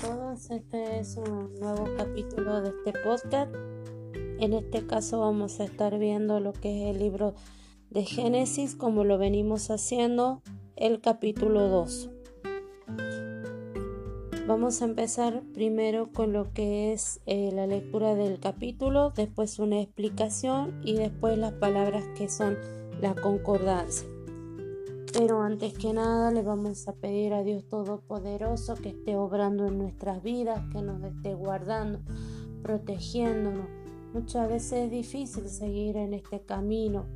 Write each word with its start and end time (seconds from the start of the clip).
todos, 0.00 0.50
este 0.50 0.98
es 0.98 1.16
un 1.16 1.54
nuevo 1.60 1.86
capítulo 1.96 2.60
de 2.60 2.70
este 2.70 2.92
podcast. 3.00 3.54
En 4.38 4.52
este 4.52 4.86
caso 4.86 5.20
vamos 5.20 5.60
a 5.60 5.64
estar 5.64 5.98
viendo 5.98 6.40
lo 6.40 6.52
que 6.52 6.90
es 6.90 6.94
el 6.94 7.02
libro 7.02 7.34
de 7.90 8.04
Génesis, 8.04 8.74
como 8.74 9.04
lo 9.04 9.16
venimos 9.16 9.70
haciendo, 9.70 10.42
el 10.76 11.00
capítulo 11.00 11.68
2. 11.68 12.10
Vamos 14.46 14.82
a 14.82 14.84
empezar 14.84 15.42
primero 15.54 16.12
con 16.12 16.32
lo 16.32 16.52
que 16.52 16.92
es 16.92 17.20
eh, 17.26 17.50
la 17.52 17.66
lectura 17.66 18.14
del 18.14 18.38
capítulo, 18.38 19.10
después 19.10 19.58
una 19.58 19.80
explicación 19.80 20.80
y 20.84 20.94
después 20.94 21.38
las 21.38 21.52
palabras 21.54 22.04
que 22.16 22.28
son 22.28 22.56
la 23.00 23.14
concordancia. 23.14 24.06
Pero 25.16 25.40
antes 25.40 25.72
que 25.72 25.94
nada 25.94 26.30
le 26.30 26.42
vamos 26.42 26.86
a 26.88 26.92
pedir 26.92 27.32
a 27.32 27.42
Dios 27.42 27.66
Todopoderoso 27.68 28.74
que 28.74 28.90
esté 28.90 29.16
obrando 29.16 29.66
en 29.66 29.78
nuestras 29.78 30.22
vidas, 30.22 30.62
que 30.70 30.82
nos 30.82 31.02
esté 31.02 31.34
guardando, 31.34 32.00
protegiéndonos. 32.62 33.66
Muchas 34.12 34.46
veces 34.46 34.72
es 34.84 34.90
difícil 34.90 35.48
seguir 35.48 35.96
en 35.96 36.12
este 36.12 36.42
camino, 36.42 37.06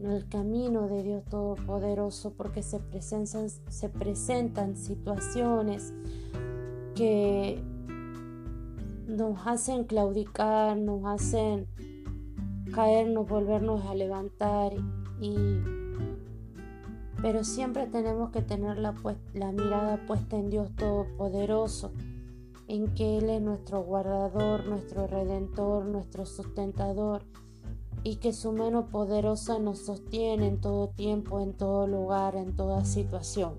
en 0.00 0.10
el 0.10 0.28
camino 0.28 0.88
de 0.88 1.04
Dios 1.04 1.24
Todopoderoso, 1.26 2.32
porque 2.32 2.64
se 2.64 2.80
presentan, 2.80 3.48
se 3.48 3.88
presentan 3.90 4.76
situaciones 4.76 5.94
que 6.96 7.62
nos 9.06 9.46
hacen 9.46 9.84
claudicar, 9.84 10.76
nos 10.76 11.04
hacen 11.04 11.68
caernos, 12.74 13.28
volvernos 13.28 13.86
a 13.86 13.94
levantar 13.94 14.72
y 15.20 15.36
pero 17.22 17.44
siempre 17.44 17.86
tenemos 17.86 18.30
que 18.30 18.42
tener 18.42 18.78
la, 18.78 18.92
mirada 19.52 20.04
puesta 20.06 20.36
en 20.36 20.50
Dios 20.50 20.70
Todopoderoso, 20.76 21.92
en 22.68 22.94
que 22.94 23.18
Él 23.18 23.30
es 23.30 23.40
nuestro 23.40 23.82
guardador, 23.82 24.66
nuestro 24.66 25.06
redentor, 25.06 25.86
nuestro 25.86 26.26
sustentador, 26.26 27.22
y 28.02 28.16
que 28.16 28.32
su 28.32 28.52
mano 28.52 28.88
poderosa 28.88 29.58
nos 29.58 29.80
sostiene 29.80 30.46
en 30.46 30.60
todo 30.60 30.88
tiempo, 30.88 31.40
en 31.40 31.54
todo 31.54 31.86
lugar, 31.86 32.36
en 32.36 32.54
toda 32.54 32.84
situación. 32.84 33.54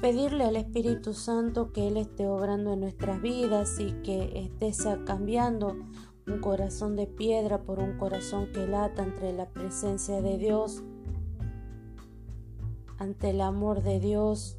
Pedirle 0.00 0.44
al 0.44 0.56
Espíritu 0.56 1.12
Santo 1.14 1.72
que 1.72 1.88
Él 1.88 1.96
esté 1.96 2.28
obrando 2.28 2.72
en 2.72 2.80
nuestras 2.80 3.20
vidas 3.22 3.80
y 3.80 3.92
que 4.02 4.50
esté 4.60 4.72
cambiando 5.04 5.76
un 6.26 6.40
corazón 6.40 6.96
de 6.96 7.06
piedra 7.06 7.62
por 7.62 7.78
un 7.78 7.96
corazón 7.96 8.48
que 8.52 8.66
lata 8.66 9.02
entre 9.02 9.32
la 9.32 9.48
presencia 9.48 10.20
de 10.20 10.36
Dios 10.36 10.82
ante 12.98 13.30
el 13.30 13.40
amor 13.40 13.82
de 13.82 14.00
Dios 14.00 14.58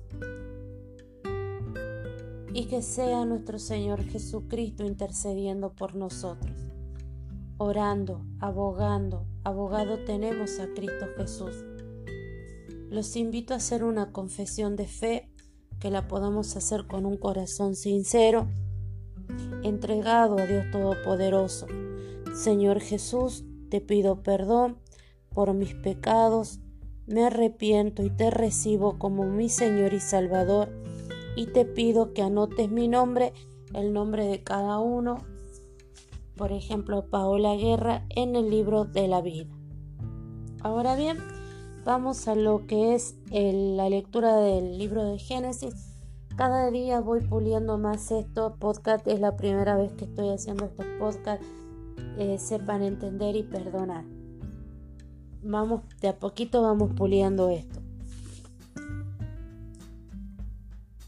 y 2.53 2.65
que 2.65 2.81
sea 2.81 3.25
nuestro 3.25 3.59
Señor 3.59 4.03
Jesucristo 4.03 4.83
intercediendo 4.85 5.73
por 5.73 5.95
nosotros, 5.95 6.57
orando, 7.57 8.25
abogando, 8.39 9.25
abogado 9.43 10.03
tenemos 10.05 10.59
a 10.59 10.67
Cristo 10.73 11.05
Jesús. 11.17 11.63
Los 12.89 13.15
invito 13.15 13.53
a 13.53 13.57
hacer 13.57 13.83
una 13.83 14.11
confesión 14.11 14.75
de 14.75 14.87
fe 14.87 15.29
que 15.79 15.91
la 15.91 16.07
podamos 16.07 16.55
hacer 16.55 16.87
con 16.87 17.05
un 17.05 17.17
corazón 17.17 17.75
sincero, 17.75 18.47
entregado 19.63 20.39
a 20.39 20.45
Dios 20.45 20.65
Todopoderoso. 20.71 21.67
Señor 22.33 22.79
Jesús, 22.79 23.45
te 23.69 23.79
pido 23.79 24.23
perdón 24.23 24.79
por 25.29 25.53
mis 25.53 25.75
pecados, 25.75 26.59
me 27.09 27.25
arrepiento 27.25 28.03
y 28.03 28.11
te 28.11 28.29
recibo 28.29 28.99
como 28.99 29.25
mi 29.25 29.49
Señor 29.49 29.93
y 29.93 29.99
Salvador 29.99 30.69
y 31.35 31.47
te 31.47 31.65
pido 31.65 32.13
que 32.13 32.21
anotes 32.21 32.69
mi 32.69 32.87
nombre, 32.87 33.33
el 33.73 33.93
nombre 33.93 34.25
de 34.25 34.43
cada 34.43 34.79
uno, 34.79 35.17
por 36.35 36.51
ejemplo 36.51 37.05
Paola 37.09 37.55
Guerra, 37.55 38.05
en 38.09 38.35
el 38.35 38.49
libro 38.51 38.85
de 38.85 39.07
la 39.07 39.21
vida. 39.21 39.49
Ahora 40.61 40.95
bien, 40.95 41.17
vamos 41.83 42.27
a 42.27 42.35
lo 42.35 42.67
que 42.67 42.93
es 42.93 43.15
la 43.27 43.89
lectura 43.89 44.35
del 44.37 44.77
libro 44.77 45.03
de 45.03 45.17
Génesis. 45.17 45.95
Cada 46.35 46.69
día 46.69 46.99
voy 46.99 47.21
puliendo 47.21 47.77
más 47.77 48.11
esto. 48.11 48.55
Podcast 48.59 49.07
es 49.07 49.19
la 49.19 49.35
primera 49.35 49.75
vez 49.75 49.91
que 49.93 50.05
estoy 50.05 50.29
haciendo 50.29 50.65
estos 50.65 50.85
podcasts. 50.99 51.45
Eh, 52.17 52.37
sepan 52.37 52.83
entender 52.83 53.35
y 53.35 53.43
perdonar 53.43 54.18
vamos, 55.41 55.81
de 56.01 56.09
a 56.09 56.19
poquito 56.19 56.61
vamos 56.61 56.91
puliendo 56.95 57.49
esto. 57.49 57.79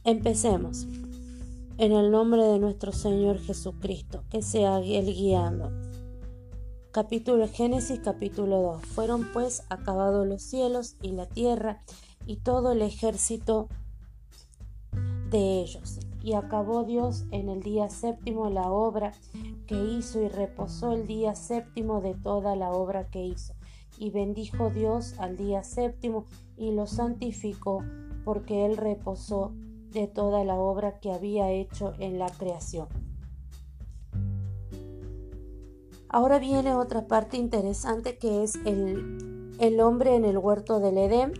Empecemos. 0.04 0.88
En 1.78 1.94
el 1.94 2.12
nombre 2.12 2.44
de 2.44 2.60
nuestro 2.60 2.92
Señor 2.92 3.40
Jesucristo, 3.40 4.24
que 4.30 4.42
sea 4.42 4.78
el 4.80 5.06
guiando. 5.06 5.72
Capítulo 6.92 7.48
Génesis 7.48 8.00
capítulo 8.04 8.62
2. 8.62 8.86
Fueron 8.86 9.32
pues 9.32 9.64
acabados 9.70 10.28
los 10.28 10.44
cielos 10.44 10.96
y 11.02 11.12
la 11.14 11.26
tierra 11.26 11.82
y 12.26 12.38
todo 12.38 12.74
el 12.74 12.82
ejército 12.82 13.68
de 15.30 15.62
ellos. 15.62 16.00
Y 16.22 16.34
acabó 16.34 16.84
Dios 16.84 17.24
en 17.32 17.50
el 17.50 17.64
día 17.64 17.90
séptimo 17.90 18.50
la 18.50 18.70
obra 18.70 19.14
que 19.66 19.84
hizo 19.84 20.22
y 20.22 20.28
reposó 20.28 20.92
el 20.92 21.08
día 21.08 21.34
séptimo 21.34 22.02
de 22.02 22.14
toda 22.14 22.56
la 22.56 22.72
obra 22.72 23.08
que 23.10 23.26
hizo 23.26 23.56
y 24.02 24.10
bendijo 24.10 24.72
Dios 24.72 25.14
al 25.20 25.38
día 25.38 25.64
séptimo 25.64 26.26
y 26.58 26.72
lo 26.72 26.88
santificó 26.88 27.84
porque 28.26 28.66
él 28.66 28.76
reposó 28.76 29.54
de 29.92 30.08
toda 30.08 30.44
la 30.44 30.56
obra 30.56 31.00
que 31.00 31.12
había 31.12 31.52
hecho 31.52 31.94
en 32.00 32.18
la 32.18 32.28
creación. 32.28 32.88
Ahora 36.10 36.40
viene 36.40 36.74
otra 36.74 37.06
parte 37.06 37.38
interesante 37.38 38.18
que 38.18 38.42
es 38.42 38.56
el, 38.66 39.54
el 39.60 39.80
hombre 39.80 40.16
en 40.16 40.26
el 40.26 40.40
huerto 40.40 40.80
del 40.80 40.98
Edén. 40.98 41.34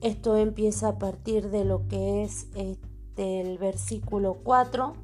Esto 0.00 0.38
empieza 0.38 0.88
a 0.88 0.98
partir 0.98 1.50
de 1.50 1.66
lo 1.66 1.86
que 1.88 2.22
es 2.22 2.48
este, 2.54 3.42
el 3.42 3.58
versículo 3.58 4.38
4 4.42 4.94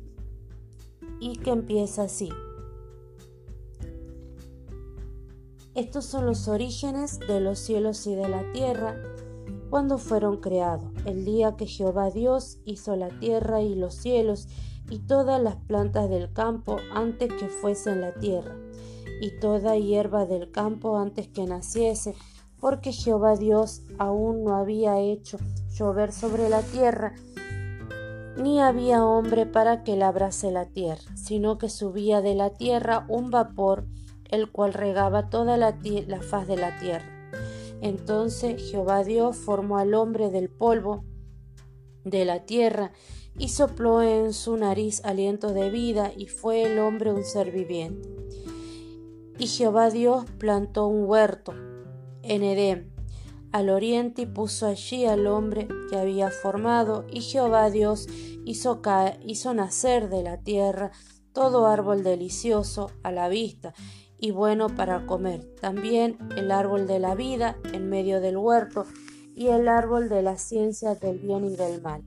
y 1.21 1.37
que 1.37 1.51
empieza 1.51 2.05
así. 2.05 2.31
Estos 5.79 6.07
son 6.07 6.27
los 6.27 6.49
orígenes 6.49 7.21
de 7.21 7.39
los 7.39 7.61
cielos 7.61 8.05
y 8.09 8.17
de 8.17 8.29
la 8.29 8.43
tierra 8.51 8.97
cuando 9.71 9.99
fueron 9.99 10.39
creados, 10.39 10.91
el 11.05 11.25
día 11.25 11.55
que 11.55 11.67
Jehová 11.67 12.11
Dios 12.11 12.59
hizo 12.65 12.97
la 12.97 13.11
tierra 13.21 13.63
y 13.63 13.77
los 13.77 13.95
cielos 13.95 14.49
y 14.91 14.99
todas 14.99 15.41
las 15.41 15.55
plantas 15.55 16.11
del 16.11 16.33
campo 16.33 16.79
antes 16.93 17.33
que 17.33 17.47
fuesen 17.47 18.01
la 18.01 18.13
tierra, 18.13 18.57
y 19.21 19.39
toda 19.39 19.77
hierba 19.77 20.27
del 20.27 20.51
campo 20.51 20.99
antes 20.99 21.29
que 21.29 21.45
naciese, 21.45 22.17
porque 22.59 22.91
Jehová 22.91 23.37
Dios 23.37 23.83
aún 23.99 24.43
no 24.43 24.57
había 24.57 24.99
hecho 24.99 25.39
llover 25.71 26.11
sobre 26.11 26.49
la 26.49 26.63
tierra, 26.63 27.15
ni 28.37 28.61
había 28.61 29.05
hombre 29.05 29.47
para 29.47 29.85
que 29.85 29.97
labrase 29.97 30.51
la 30.51 30.67
tierra, 30.67 31.15
sino 31.15 31.57
que 31.57 31.69
subía 31.69 32.21
de 32.21 32.35
la 32.35 32.51
tierra 32.51 33.07
un 33.09 33.31
vapor 33.31 33.87
el 34.29 34.51
cual 34.51 34.75
regaba 34.75 35.31
toda 35.31 35.57
la, 35.57 35.79
faz 36.23 36.47
de 36.47 36.57
la 36.57 36.79
tierra. 36.79 37.07
Entonces 37.81 38.71
Jehová 38.71 39.05
Dios 39.05 39.37
formó 39.37 39.79
al 39.79 39.95
hombre 39.95 40.31
del 40.31 40.51
polvo 40.51 41.05
de 42.05 42.25
la 42.25 42.45
tierra 42.45 42.93
y 43.39 43.49
sopló 43.49 44.03
en 44.03 44.33
su 44.33 44.57
nariz 44.57 45.05
aliento 45.05 45.53
de 45.53 45.71
vida 45.71 46.13
y 46.17 46.27
fue 46.27 46.63
el 46.63 46.79
hombre 46.79 47.13
un 47.13 47.25
ser 47.25 47.53
viviente. 47.53 48.09
Y 49.39 49.47
Jehová 49.47 49.91
Dios 49.91 50.25
plantó 50.39 50.89
un 50.89 51.09
huerto 51.09 51.55
en 52.23 52.43
Edén 52.43 52.93
al 53.53 53.71
oriente 53.71 54.23
y 54.23 54.27
puso 54.27 54.67
allí 54.67 55.07
al 55.07 55.27
hombre 55.27 55.69
que 55.89 55.97
había 55.97 56.31
formado 56.31 57.07
y 57.11 57.21
Jehová 57.21 57.71
Dios 57.71 58.07
hizo, 58.45 58.83
hizo 59.25 59.55
nacer 59.55 60.11
de 60.11 60.23
la 60.23 60.39
tierra 60.39 60.91
todo 61.33 61.67
árbol 61.67 62.03
delicioso 62.03 62.91
a 63.03 63.13
la 63.13 63.29
vista 63.29 63.73
y 64.19 64.31
bueno 64.33 64.69
para 64.69 65.07
comer. 65.07 65.45
También 65.61 66.19
el 66.37 66.51
árbol 66.51 66.87
de 66.87 66.99
la 66.99 67.15
vida 67.15 67.57
en 67.73 67.89
medio 67.89 68.21
del 68.21 68.37
huerto 68.37 68.85
y 69.35 69.49
el 69.49 69.69
árbol 69.69 70.09
de 70.09 70.23
la 70.23 70.37
ciencia 70.37 70.95
del 70.95 71.19
bien 71.19 71.45
y 71.45 71.57
del 71.57 71.81
mal. 71.81 72.03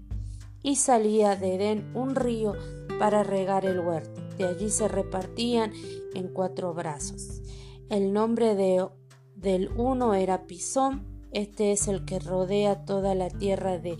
Y 0.61 0.75
salía 0.75 1.35
de 1.35 1.55
Edén 1.55 1.91
un 1.95 2.15
río 2.15 2.53
para 2.99 3.23
regar 3.23 3.65
el 3.65 3.79
huerto. 3.79 4.21
De 4.37 4.45
allí 4.45 4.69
se 4.69 4.87
repartían 4.87 5.71
en 6.13 6.27
cuatro 6.27 6.73
brazos. 6.73 7.41
El 7.89 8.13
nombre 8.13 8.55
de, 8.55 8.87
del 9.35 9.69
uno 9.75 10.13
era 10.13 10.45
Pisón, 10.45 11.07
este 11.31 11.71
es 11.71 11.87
el 11.87 12.05
que 12.05 12.19
rodea 12.19 12.85
toda 12.85 13.15
la 13.15 13.29
tierra 13.29 13.79
de 13.79 13.97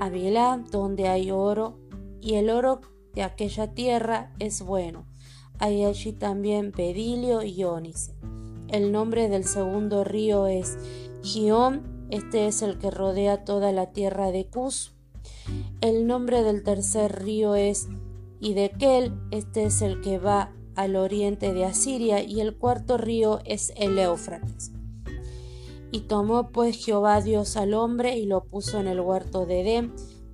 Avilá, 0.00 0.62
donde 0.70 1.08
hay 1.08 1.30
oro, 1.30 1.78
y 2.20 2.34
el 2.34 2.50
oro 2.50 2.80
de 3.12 3.22
aquella 3.22 3.74
tierra 3.74 4.32
es 4.38 4.62
bueno 4.62 5.06
hay 5.58 5.84
allí 5.84 6.12
también 6.12 6.72
Pedilio 6.72 7.42
y 7.42 7.64
Ónice. 7.64 8.14
El 8.68 8.92
nombre 8.92 9.28
del 9.28 9.44
segundo 9.44 10.04
río 10.04 10.46
es 10.46 10.76
Gión, 11.22 12.06
este 12.10 12.46
es 12.46 12.62
el 12.62 12.78
que 12.78 12.90
rodea 12.90 13.44
toda 13.44 13.72
la 13.72 13.92
tierra 13.92 14.30
de 14.30 14.46
Cus. 14.46 14.94
El 15.80 16.06
nombre 16.06 16.42
del 16.42 16.62
tercer 16.62 17.22
río 17.22 17.54
es 17.54 17.88
Idekel, 18.40 19.12
este 19.30 19.64
es 19.64 19.80
el 19.82 20.00
que 20.00 20.18
va 20.18 20.52
al 20.74 20.96
oriente 20.96 21.52
de 21.52 21.64
Asiria, 21.64 22.22
y 22.22 22.40
el 22.40 22.56
cuarto 22.56 22.98
río 22.98 23.40
es 23.44 23.72
el 23.76 23.98
Éufrates. 23.98 24.72
Y 25.92 26.00
tomó 26.00 26.50
pues 26.50 26.84
Jehová 26.84 27.20
Dios 27.20 27.56
al 27.56 27.74
hombre 27.74 28.18
y 28.18 28.26
lo 28.26 28.44
puso 28.44 28.80
en 28.80 28.88
el 28.88 29.00
huerto 29.00 29.46
de 29.46 29.60
Edén, 29.60 29.92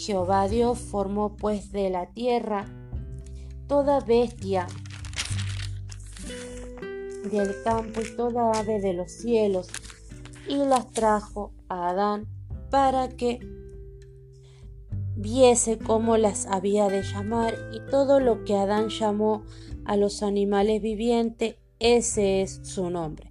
Jehová 0.00 0.48
Dios 0.48 0.78
formó 0.78 1.36
pues 1.36 1.72
de 1.72 1.90
la 1.90 2.06
tierra 2.06 2.64
toda 3.66 4.00
bestia 4.00 4.66
del 7.30 7.62
campo 7.62 8.00
y 8.00 8.16
toda 8.16 8.50
ave 8.58 8.80
de 8.80 8.94
los 8.94 9.12
cielos, 9.12 9.68
y 10.48 10.56
las 10.56 10.90
trajo 10.90 11.52
a 11.68 11.90
Adán 11.90 12.26
para 12.70 13.08
que 13.08 13.40
viese 15.16 15.76
cómo 15.76 16.16
las 16.16 16.46
había 16.46 16.88
de 16.88 17.02
llamar, 17.02 17.54
y 17.74 17.80
todo 17.90 18.20
lo 18.20 18.42
que 18.44 18.56
Adán 18.56 18.88
llamó 18.88 19.44
a 19.84 19.96
los 19.96 20.22
animales 20.22 20.80
vivientes, 20.80 21.56
ese 21.78 22.40
es 22.40 22.60
su 22.62 22.88
nombre 22.88 23.30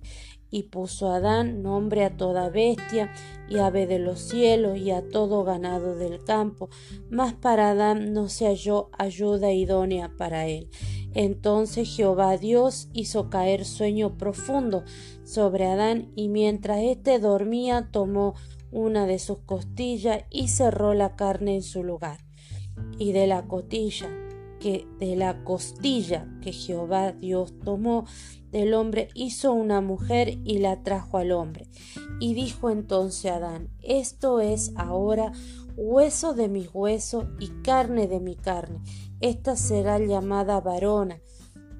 y 0.51 0.63
puso 0.63 1.11
Adán 1.11 1.61
nombre 1.61 2.03
a 2.03 2.17
toda 2.17 2.49
bestia 2.49 3.11
y 3.47 3.57
ave 3.57 3.87
de 3.87 3.99
los 3.99 4.19
cielos 4.19 4.77
y 4.77 4.91
a 4.91 5.07
todo 5.07 5.43
ganado 5.43 5.95
del 5.95 6.23
campo, 6.23 6.69
mas 7.09 7.33
para 7.33 7.71
Adán 7.71 8.13
no 8.13 8.29
se 8.29 8.45
halló 8.45 8.89
ayuda 8.97 9.51
idónea 9.51 10.11
para 10.17 10.47
él. 10.47 10.69
Entonces 11.13 11.95
Jehová 11.95 12.37
Dios 12.37 12.89
hizo 12.93 13.29
caer 13.29 13.65
sueño 13.65 14.17
profundo 14.17 14.83
sobre 15.23 15.65
Adán 15.65 16.11
y 16.15 16.29
mientras 16.29 16.79
éste 16.79 17.19
dormía 17.19 17.89
tomó 17.91 18.35
una 18.71 19.07
de 19.07 19.17
sus 19.17 19.39
costillas 19.39 20.25
y 20.29 20.49
cerró 20.49 20.93
la 20.93 21.15
carne 21.15 21.55
en 21.55 21.63
su 21.63 21.83
lugar. 21.83 22.19
Y 22.97 23.11
de 23.11 23.27
la 23.27 23.47
costilla 23.47 24.09
que 24.59 24.87
de 24.99 25.15
la 25.15 25.43
costilla 25.43 26.27
que 26.41 26.51
Jehová 26.51 27.13
Dios 27.13 27.53
tomó 27.63 28.05
del 28.51 28.73
hombre 28.73 29.09
hizo 29.13 29.53
una 29.53 29.81
mujer 29.81 30.39
y 30.43 30.59
la 30.59 30.83
trajo 30.83 31.17
al 31.17 31.31
hombre. 31.31 31.67
Y 32.19 32.33
dijo 32.33 32.69
entonces 32.69 33.31
Adán, 33.31 33.69
esto 33.81 34.41
es 34.41 34.73
ahora 34.75 35.31
hueso 35.75 36.33
de 36.33 36.49
mi 36.49 36.67
hueso 36.67 37.29
y 37.39 37.47
carne 37.61 38.07
de 38.07 38.19
mi 38.19 38.35
carne. 38.35 38.81
Esta 39.21 39.55
será 39.55 39.99
llamada 39.99 40.59
varona, 40.59 41.21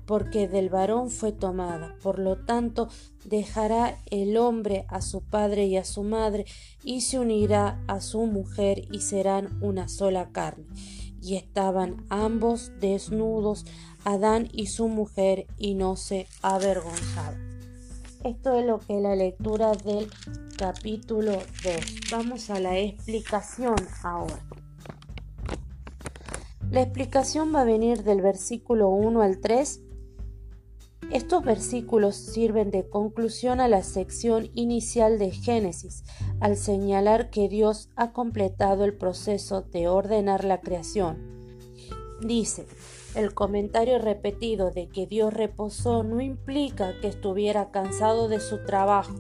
porque 0.06 0.48
del 0.48 0.70
varón 0.70 1.10
fue 1.10 1.32
tomada. 1.32 1.96
Por 2.02 2.18
lo 2.18 2.38
tanto, 2.38 2.88
dejará 3.26 4.00
el 4.10 4.38
hombre 4.38 4.86
a 4.88 5.02
su 5.02 5.22
padre 5.22 5.66
y 5.68 5.78
a 5.78 5.84
su 5.84 6.04
madre, 6.04 6.46
y 6.84 7.02
se 7.02 7.20
unirá 7.20 7.84
a 7.88 8.02
su 8.02 8.26
mujer, 8.26 8.88
y 8.92 9.02
serán 9.02 9.62
una 9.62 9.88
sola 9.88 10.30
carne. 10.32 10.66
Y 11.22 11.36
estaban 11.36 12.06
ambos 12.10 12.72
desnudos, 12.80 13.66
Adán 14.06 14.48
y 14.52 14.68
su 14.68 14.88
mujer 14.88 15.48
y 15.58 15.76
no 15.76 15.96
se 15.96 16.28
avergonzaban. 16.42 17.60
Esto 18.24 18.58
es 18.60 18.66
lo 18.66 18.80
que 18.80 18.98
es 18.98 19.02
la 19.02 19.16
lectura 19.16 19.72
del 19.72 20.10
capítulo 20.58 21.32
2. 21.32 21.42
Vamos 22.12 22.50
a 22.50 22.60
la 22.60 22.78
explicación 22.78 23.76
ahora. 24.04 24.40
La 26.70 26.82
explicación 26.82 27.56
va 27.56 27.62
a 27.62 27.66
venir 27.66 28.04
del 28.04 28.22
versículo 28.22 28.90
1 28.90 29.22
al 29.22 29.40
3. 29.40 29.82
Estos 31.12 31.44
versículos 31.44 32.16
sirven 32.16 32.70
de 32.70 32.88
conclusión 32.88 33.60
a 33.60 33.68
la 33.68 33.82
sección 33.82 34.52
inicial 34.54 35.18
de 35.18 35.32
Génesis, 35.32 36.04
al 36.40 36.56
señalar 36.56 37.32
que 37.32 37.50
Dios 37.50 37.90
ha 37.96 38.12
completado 38.14 38.86
el 38.86 38.96
proceso 38.96 39.62
de 39.62 39.88
ordenar 39.88 40.44
la 40.44 40.62
creación. 40.62 41.40
Dice, 42.22 42.68
el 43.16 43.34
comentario 43.34 43.98
repetido 43.98 44.72
de 44.72 44.88
que 44.90 45.08
Dios 45.08 45.34
reposó 45.34 46.04
no 46.04 46.22
implica 46.22 47.00
que 47.02 47.08
estuviera 47.08 47.72
cansado 47.72 48.28
de 48.28 48.40
su 48.40 48.64
trabajo. 48.66 49.16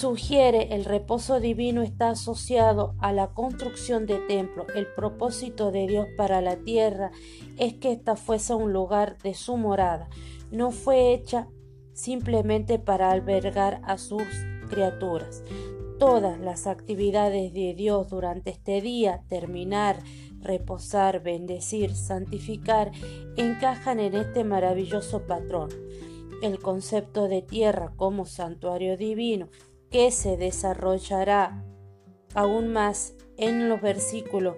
Sugiere 0.00 0.74
el 0.74 0.86
reposo 0.86 1.40
divino 1.40 1.82
está 1.82 2.08
asociado 2.08 2.94
a 3.00 3.12
la 3.12 3.34
construcción 3.34 4.06
de 4.06 4.16
templo. 4.16 4.66
El 4.74 4.86
propósito 4.86 5.70
de 5.70 5.86
Dios 5.86 6.06
para 6.16 6.40
la 6.40 6.56
tierra 6.56 7.10
es 7.58 7.74
que 7.74 7.92
ésta 7.92 8.16
fuese 8.16 8.54
un 8.54 8.72
lugar 8.72 9.18
de 9.18 9.34
su 9.34 9.58
morada. 9.58 10.08
No 10.50 10.70
fue 10.70 11.12
hecha 11.12 11.48
simplemente 11.92 12.78
para 12.78 13.10
albergar 13.10 13.82
a 13.84 13.98
sus 13.98 14.22
criaturas 14.70 15.44
todas 15.98 16.40
las 16.40 16.66
actividades 16.66 17.52
de 17.52 17.74
Dios 17.74 18.08
durante 18.08 18.48
este 18.48 18.80
día, 18.80 19.22
terminar, 19.28 19.98
reposar, 20.40 21.22
bendecir, 21.22 21.94
santificar, 21.94 22.90
encajan 23.36 24.00
en 24.00 24.14
este 24.14 24.44
maravilloso 24.44 25.26
patrón. 25.26 25.68
El 26.40 26.58
concepto 26.58 27.28
de 27.28 27.42
tierra 27.42 27.92
como 27.96 28.24
santuario 28.24 28.96
divino, 28.96 29.50
que 29.90 30.10
se 30.10 30.36
desarrollará 30.36 31.64
aún 32.34 32.72
más 32.72 33.14
en 33.36 33.68
los 33.68 33.80
versículos 33.80 34.56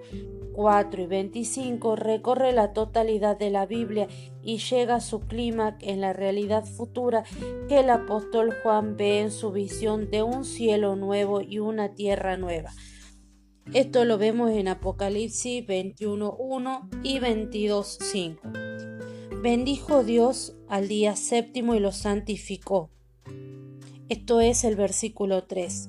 4 0.52 1.02
y 1.02 1.06
25 1.06 1.96
recorre 1.96 2.52
la 2.52 2.72
totalidad 2.72 3.38
de 3.38 3.50
la 3.50 3.66
Biblia 3.66 4.08
y 4.42 4.58
llega 4.58 4.96
a 4.96 5.00
su 5.00 5.20
clímax 5.20 5.78
en 5.82 6.00
la 6.00 6.12
realidad 6.12 6.64
futura 6.64 7.24
que 7.68 7.80
el 7.80 7.90
apóstol 7.90 8.54
Juan 8.62 8.96
ve 8.96 9.20
en 9.20 9.30
su 9.30 9.52
visión 9.52 10.10
de 10.10 10.22
un 10.22 10.44
cielo 10.44 10.96
nuevo 10.96 11.40
y 11.40 11.58
una 11.58 11.94
tierra 11.94 12.36
nueva. 12.36 12.72
Esto 13.72 14.04
lo 14.04 14.18
vemos 14.18 14.50
en 14.50 14.66
Apocalipsis 14.68 15.66
21.1 15.66 17.00
y 17.02 17.20
22.5. 17.20 19.40
Bendijo 19.40 20.04
Dios 20.04 20.54
al 20.68 20.88
día 20.88 21.16
séptimo 21.16 21.74
y 21.74 21.80
lo 21.80 21.92
santificó. 21.92 22.90
Esto 24.12 24.42
es 24.42 24.64
el 24.64 24.76
versículo 24.76 25.44
3. 25.44 25.88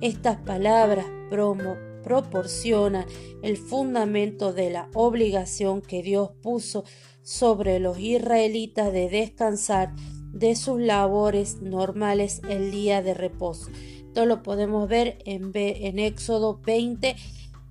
Estas 0.00 0.36
palabras 0.36 1.06
promo 1.28 1.74
proporciona 2.04 3.04
el 3.42 3.56
fundamento 3.56 4.52
de 4.52 4.70
la 4.70 4.88
obligación 4.94 5.82
que 5.82 6.00
Dios 6.00 6.30
puso 6.40 6.84
sobre 7.24 7.80
los 7.80 7.98
israelitas 7.98 8.92
de 8.92 9.08
descansar 9.08 9.92
de 10.32 10.54
sus 10.54 10.80
labores 10.80 11.62
normales 11.62 12.42
el 12.48 12.70
día 12.70 13.02
de 13.02 13.12
reposo. 13.12 13.70
Esto 14.06 14.24
lo 14.24 14.44
podemos 14.44 14.88
ver 14.88 15.18
en, 15.24 15.50
en 15.52 15.98
Éxodo 15.98 16.60
20, 16.64 17.16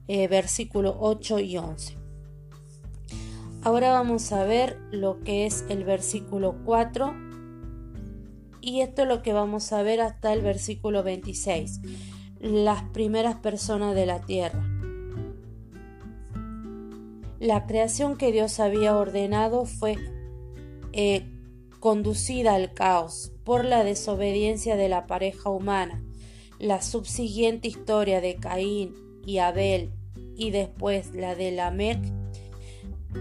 eh, 0.10 0.28
versículos 0.28 0.98
8 1.00 1.40
y 1.40 1.58
11. 1.58 1.96
Ahora 3.62 3.94
vamos 3.94 4.34
a 4.34 4.44
ver 4.44 4.78
lo 4.92 5.22
que 5.22 5.46
es 5.46 5.64
el 5.70 5.86
versículo 5.86 6.58
4 6.66 7.32
y 8.64 8.80
esto 8.80 9.02
es 9.02 9.10
lo 9.10 9.22
que 9.22 9.34
vamos 9.34 9.74
a 9.74 9.84
ver 9.84 10.00
hasta 10.00 10.32
el 10.32 10.42
versículo 10.42 11.04
26 11.04 11.82
las 12.40 12.84
primeras 12.84 13.36
personas 13.36 13.94
de 13.94 14.06
la 14.06 14.22
tierra. 14.22 14.64
La 17.40 17.66
creación 17.68 18.16
que 18.16 18.32
Dios 18.32 18.62
había 18.62 18.96
ordenado 18.96 19.66
fue 19.66 19.98
eh, 20.94 21.30
conducida 21.82 22.56
al 22.56 22.74
caos 22.74 23.34
por 23.44 23.66
la 23.66 23.84
desobediencia 23.84 24.78
de 24.78 24.88
la 24.88 25.08
pareja 25.08 25.50
humana. 25.50 26.02
La 26.58 26.82
subsiguiente 26.82 27.68
historia 27.68 28.22
de 28.22 28.38
Caín 28.38 28.96
y 29.26 29.40
Abel 29.40 29.92
y 30.38 30.52
después 30.52 31.14
la 31.14 31.36
de 31.36 31.52
Lamech, 31.52 32.00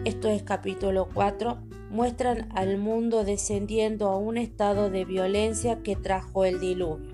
esto 0.04 0.28
es 0.28 0.44
capítulo 0.44 1.08
4, 1.12 1.71
muestran 1.92 2.48
al 2.56 2.78
mundo 2.78 3.22
descendiendo 3.22 4.08
a 4.08 4.16
un 4.16 4.38
estado 4.38 4.90
de 4.90 5.04
violencia 5.04 5.82
que 5.82 5.94
trajo 5.94 6.44
el 6.44 6.58
diluvio. 6.58 7.12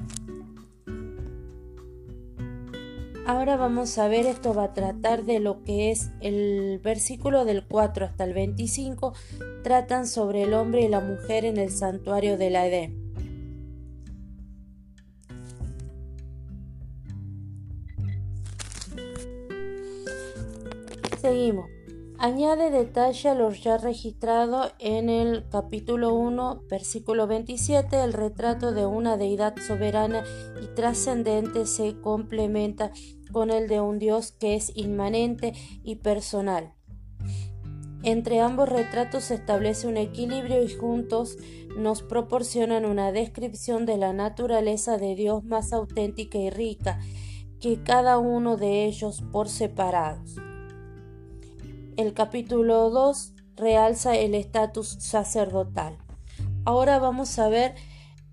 Ahora 3.27 3.59
vamos 3.59 3.99
a 3.99 4.09
ver, 4.09 4.25
esto 4.25 4.55
va 4.55 4.65
a 4.65 4.73
tratar 4.73 5.25
de 5.25 5.39
lo 5.39 5.63
que 5.63 5.91
es 5.91 6.11
el 6.21 6.81
versículo 6.83 7.45
del 7.45 7.67
4 7.67 8.07
hasta 8.07 8.25
el 8.25 8.33
25, 8.33 9.13
tratan 9.63 10.07
sobre 10.07 10.45
el 10.45 10.55
hombre 10.55 10.83
y 10.83 10.89
la 10.89 11.01
mujer 11.01 11.45
en 11.45 11.59
el 11.59 11.71
santuario 11.71 12.39
de 12.39 12.49
la 12.49 12.67
Edén. 12.67 13.09
Seguimos. 21.21 21.78
Añade 22.21 22.73
detalle 22.73 23.29
a 23.29 23.35
lo 23.35 23.53
ya 23.53 23.79
registrado 23.79 24.73
en 24.81 25.09
el 25.09 25.49
capítulo 25.51 26.15
1, 26.15 26.65
versículo 26.69 27.29
27, 27.29 28.03
el 28.03 28.13
retrato 28.13 28.73
de 28.73 28.87
una 28.87 29.17
deidad 29.17 29.55
soberana 29.65 30.25
y 30.61 30.67
trascendente 30.75 31.65
se 31.65 32.01
complementa 32.01 32.91
con 33.31 33.53
el 33.53 33.69
de 33.69 33.81
un 33.81 34.01
Dios 34.01 34.33
que 34.33 34.57
es 34.57 34.73
inmanente 34.75 35.53
y 35.85 35.95
personal. 35.97 36.75
Entre 38.03 38.41
ambos 38.41 38.69
retratos 38.69 39.23
se 39.23 39.37
establece 39.37 39.87
un 39.87 39.97
equilibrio 39.97 40.61
y 40.61 40.75
juntos 40.75 41.37
nos 41.77 42.03
proporcionan 42.03 42.85
una 42.85 43.13
descripción 43.13 43.87
de 43.87 43.97
la 43.97 44.13
naturaleza 44.13 44.99
de 44.99 45.15
Dios 45.15 45.45
más 45.45 45.73
auténtica 45.73 46.37
y 46.37 46.51
rica 46.51 46.99
que 47.61 47.81
cada 47.85 48.19
uno 48.19 48.57
de 48.57 48.87
ellos 48.87 49.23
por 49.31 49.49
separados. 49.49 50.35
El 51.99 52.15
capítulo 52.15 52.91
2 52.91 53.33
realza 53.57 54.15
el 54.15 54.37
estatus 54.37 54.87
sacerdotal. 55.01 55.99
Ahora 56.65 57.01
vamos 57.01 57.37
a 57.41 57.49
ver 57.49 57.75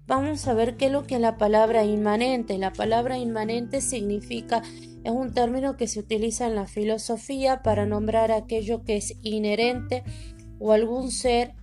vamos 0.06 0.48
a 0.48 0.54
ver 0.54 0.78
qué 0.78 0.86
es 0.86 0.92
lo 0.92 1.08
que 1.08 1.16
es 1.16 1.22
la 1.22 1.40
palabra 1.40 1.84
inmanente. 1.84 2.60
La 2.60 2.72
palabra 2.72 3.18
inmanente 3.18 3.82
significa 3.82 4.62
es 5.04 5.12
un 5.12 5.34
término 5.34 5.78
que 5.78 5.88
se 5.88 6.00
utiliza 6.00 6.46
en 6.46 6.54
la 6.54 6.68
filosofía 6.68 7.64
para 7.64 7.88
nombrar 7.88 8.32
aquello 8.32 8.84
que 8.84 8.98
es 8.98 9.16
inherente 9.24 10.04
o 10.60 10.72
algún 10.72 11.10
ser 11.10 11.56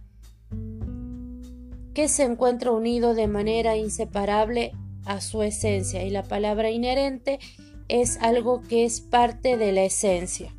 que 1.95 2.09
se 2.09 2.25
encuentra 2.25 2.73
unido 2.73 3.15
de 3.15 3.29
manera 3.29 3.77
inseparable 3.77 4.73
a 5.05 5.21
su 5.21 5.45
esencia 5.45 6.03
y 6.03 6.11
la 6.11 6.25
palabra 6.25 6.69
inherente 6.69 7.39
es 7.87 8.19
algo 8.21 8.61
que 8.63 8.85
es 8.85 9.01
parte 9.01 9.57
de 9.57 9.71
la 9.71 9.85
esencia. 9.85 10.53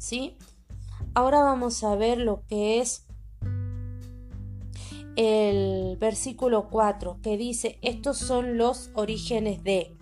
¿Sí? 0.00 0.36
Ahora 1.14 1.42
vamos 1.42 1.84
a 1.84 1.94
ver 1.94 2.18
lo 2.18 2.42
que 2.48 2.80
es 2.80 3.06
el 5.16 5.96
versículo 5.98 6.70
4 6.70 7.18
que 7.22 7.36
dice, 7.36 7.78
estos 7.82 8.16
son 8.16 8.56
los 8.56 8.90
orígenes 8.94 9.62
de. 9.62 9.96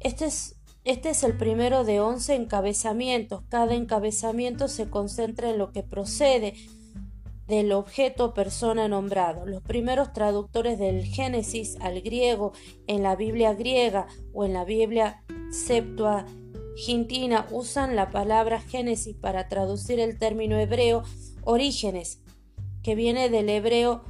Este 0.00 0.26
es, 0.26 0.56
este 0.84 1.10
es 1.10 1.22
el 1.22 1.36
primero 1.36 1.84
de 1.84 2.00
11 2.00 2.34
encabezamientos. 2.34 3.42
Cada 3.48 3.74
encabezamiento 3.74 4.68
se 4.68 4.90
concentra 4.90 5.50
en 5.50 5.58
lo 5.58 5.70
que 5.70 5.82
procede 5.82 6.54
del 7.46 7.70
objeto 7.72 8.34
persona 8.34 8.88
nombrado. 8.88 9.46
Los 9.46 9.62
primeros 9.62 10.12
traductores 10.12 10.80
del 10.80 11.04
Génesis 11.04 11.76
al 11.80 12.00
griego 12.00 12.52
en 12.88 13.04
la 13.04 13.14
Biblia 13.14 13.54
griega 13.54 14.08
o 14.32 14.44
en 14.44 14.52
la 14.52 14.64
Biblia 14.64 15.22
Septua 15.52 16.26
Gintina 16.76 17.46
usan 17.50 17.96
la 17.96 18.10
palabra 18.10 18.60
Génesis 18.60 19.16
para 19.16 19.48
traducir 19.48 19.98
el 19.98 20.18
término 20.18 20.58
hebreo 20.58 21.04
orígenes, 21.42 22.20
que 22.82 22.94
viene 22.94 23.30
del 23.30 23.48
hebreo 23.48 24.04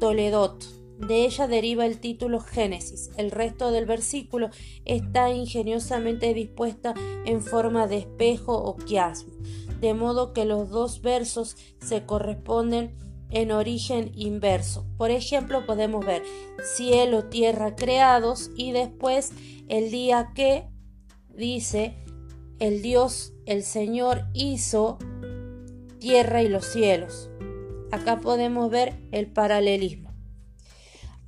Toledot. 0.00 0.64
De 1.06 1.24
ella 1.24 1.46
deriva 1.46 1.86
el 1.86 1.98
título 1.98 2.40
Génesis. 2.40 3.10
El 3.16 3.30
resto 3.30 3.70
del 3.70 3.86
versículo 3.86 4.50
está 4.84 5.30
ingeniosamente 5.30 6.34
dispuesta 6.34 6.94
en 7.24 7.42
forma 7.42 7.86
de 7.86 7.98
espejo 7.98 8.54
o 8.54 8.76
quiasmo, 8.76 9.32
de 9.80 9.94
modo 9.94 10.32
que 10.32 10.46
los 10.46 10.70
dos 10.70 11.02
versos 11.02 11.56
se 11.80 12.04
corresponden 12.04 12.96
en 13.30 13.52
origen 13.52 14.12
inverso. 14.14 14.86
Por 14.96 15.10
ejemplo, 15.10 15.64
podemos 15.66 16.04
ver 16.04 16.22
cielo, 16.74 17.24
tierra 17.24 17.76
creados 17.76 18.50
y 18.56 18.72
después 18.72 19.32
el 19.68 19.90
día 19.90 20.32
que 20.34 20.69
dice, 21.40 21.96
el 22.60 22.82
Dios, 22.82 23.32
el 23.46 23.64
Señor 23.64 24.26
hizo 24.34 24.98
tierra 25.98 26.42
y 26.42 26.48
los 26.48 26.66
cielos. 26.66 27.30
Acá 27.90 28.20
podemos 28.20 28.70
ver 28.70 29.00
el 29.10 29.32
paralelismo. 29.32 30.14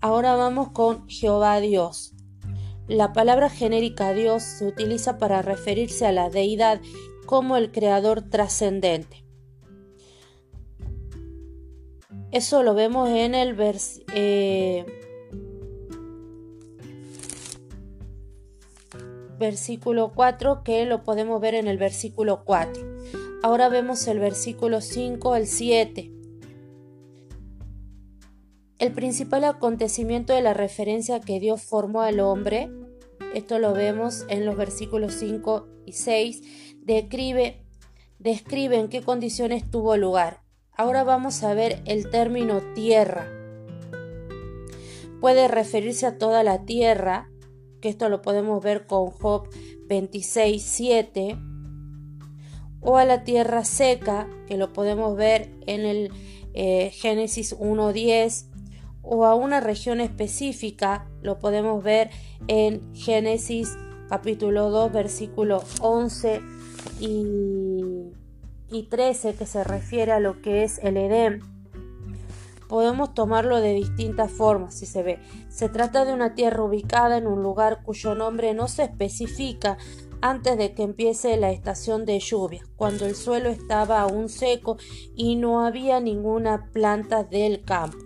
Ahora 0.00 0.36
vamos 0.36 0.70
con 0.70 1.08
Jehová 1.08 1.58
Dios. 1.58 2.14
La 2.86 3.12
palabra 3.12 3.48
genérica 3.48 4.12
Dios 4.12 4.42
se 4.42 4.66
utiliza 4.66 5.18
para 5.18 5.42
referirse 5.42 6.06
a 6.06 6.12
la 6.12 6.30
deidad 6.30 6.80
como 7.26 7.56
el 7.56 7.72
creador 7.72 8.22
trascendente. 8.22 9.24
Eso 12.30 12.62
lo 12.62 12.74
vemos 12.74 13.08
en 13.08 13.34
el 13.34 13.54
versículo 13.54 14.14
eh, 14.14 15.01
versículo 19.42 20.12
4 20.14 20.62
que 20.62 20.86
lo 20.86 21.02
podemos 21.02 21.40
ver 21.40 21.56
en 21.56 21.66
el 21.66 21.76
versículo 21.76 22.44
4. 22.44 22.80
Ahora 23.42 23.68
vemos 23.68 24.06
el 24.06 24.20
versículo 24.20 24.80
5 24.80 25.34
al 25.34 25.48
7. 25.48 26.12
El 28.78 28.92
principal 28.92 29.42
acontecimiento 29.42 30.32
de 30.32 30.42
la 30.42 30.54
referencia 30.54 31.20
que 31.20 31.40
Dios 31.40 31.60
formó 31.60 32.02
al 32.02 32.20
hombre, 32.20 32.70
esto 33.34 33.58
lo 33.58 33.72
vemos 33.72 34.26
en 34.28 34.46
los 34.46 34.56
versículos 34.56 35.14
5 35.14 35.66
y 35.86 35.92
6, 35.94 36.42
describe, 36.84 37.66
describe 38.20 38.76
en 38.76 38.88
qué 38.88 39.02
condiciones 39.02 39.68
tuvo 39.68 39.96
lugar. 39.96 40.44
Ahora 40.70 41.02
vamos 41.02 41.42
a 41.42 41.52
ver 41.52 41.82
el 41.84 42.10
término 42.10 42.60
tierra. 42.74 43.26
Puede 45.20 45.48
referirse 45.48 46.06
a 46.06 46.16
toda 46.16 46.44
la 46.44 46.64
tierra, 46.64 47.31
que 47.82 47.90
esto 47.90 48.08
lo 48.08 48.22
podemos 48.22 48.62
ver 48.62 48.86
con 48.86 49.10
Job 49.10 49.48
26, 49.88 50.62
7, 50.62 51.36
o 52.80 52.96
a 52.96 53.04
la 53.04 53.24
tierra 53.24 53.64
seca, 53.64 54.30
que 54.46 54.56
lo 54.56 54.72
podemos 54.72 55.16
ver 55.16 55.52
en 55.66 55.82
el 55.82 56.10
eh, 56.54 56.90
Génesis 56.90 57.54
1.10, 57.58 58.46
o 59.02 59.26
a 59.26 59.34
una 59.34 59.60
región 59.60 60.00
específica, 60.00 61.06
lo 61.20 61.38
podemos 61.38 61.82
ver 61.82 62.10
en 62.46 62.94
Génesis 62.94 63.76
capítulo 64.08 64.70
2, 64.70 64.92
versículo 64.92 65.64
11 65.80 66.40
y, 67.00 68.12
y 68.70 68.82
13, 68.84 69.34
que 69.34 69.46
se 69.46 69.64
refiere 69.64 70.12
a 70.12 70.20
lo 70.20 70.40
que 70.40 70.62
es 70.62 70.78
el 70.78 70.96
Edén 70.96 71.42
podemos 72.72 73.12
tomarlo 73.12 73.60
de 73.60 73.74
distintas 73.74 74.30
formas 74.30 74.72
si 74.72 74.86
se 74.86 75.02
ve. 75.02 75.18
Se 75.50 75.68
trata 75.68 76.06
de 76.06 76.14
una 76.14 76.34
tierra 76.34 76.64
ubicada 76.64 77.18
en 77.18 77.26
un 77.26 77.42
lugar 77.42 77.82
cuyo 77.82 78.14
nombre 78.14 78.54
no 78.54 78.66
se 78.66 78.84
especifica 78.84 79.76
antes 80.22 80.56
de 80.56 80.72
que 80.72 80.82
empiece 80.82 81.36
la 81.36 81.50
estación 81.50 82.06
de 82.06 82.18
lluvia, 82.18 82.64
cuando 82.76 83.04
el 83.04 83.14
suelo 83.14 83.50
estaba 83.50 84.00
aún 84.00 84.30
seco 84.30 84.78
y 85.14 85.36
no 85.36 85.66
había 85.66 86.00
ninguna 86.00 86.70
planta 86.72 87.24
del 87.24 87.62
campo. 87.62 87.98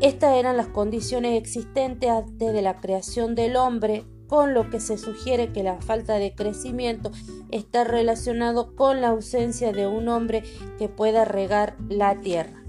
Estas 0.00 0.36
eran 0.36 0.56
las 0.56 0.68
condiciones 0.68 1.36
existentes 1.36 2.08
antes 2.08 2.54
de 2.54 2.62
la 2.62 2.80
creación 2.80 3.34
del 3.34 3.56
hombre 3.56 4.06
con 4.28 4.54
lo 4.54 4.70
que 4.70 4.78
se 4.78 4.98
sugiere 4.98 5.52
que 5.52 5.64
la 5.64 5.80
falta 5.80 6.18
de 6.18 6.34
crecimiento 6.34 7.10
está 7.50 7.82
relacionado 7.82 8.76
con 8.76 9.00
la 9.00 9.08
ausencia 9.08 9.72
de 9.72 9.86
un 9.86 10.08
hombre 10.08 10.44
que 10.78 10.88
pueda 10.88 11.24
regar 11.24 11.76
la 11.88 12.14
tierra. 12.20 12.62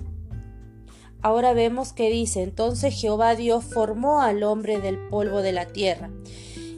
Ahora 1.22 1.54
vemos 1.54 1.92
que 1.92 2.10
dice, 2.10 2.44
entonces 2.44 3.00
Jehová 3.00 3.36
Dios 3.36 3.66
formó 3.66 4.22
al 4.22 4.42
hombre 4.44 4.80
del 4.80 4.98
polvo 5.10 5.42
de 5.42 5.52
la 5.52 5.66
tierra. 5.66 6.10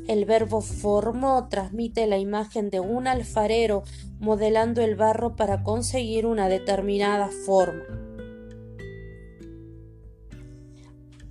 El 0.08 0.26
verbo 0.26 0.62
formó 0.62 1.48
transmite 1.48 2.08
la 2.08 2.18
imagen 2.18 2.72
de 2.72 2.80
un 2.80 3.08
alfarero 3.08 3.84
modelando 4.20 4.82
el 4.82 4.96
barro 4.96 5.36
para 5.36 5.62
conseguir 5.62 6.26
una 6.26 6.50
determinada 6.50 7.30
forma. 7.46 7.84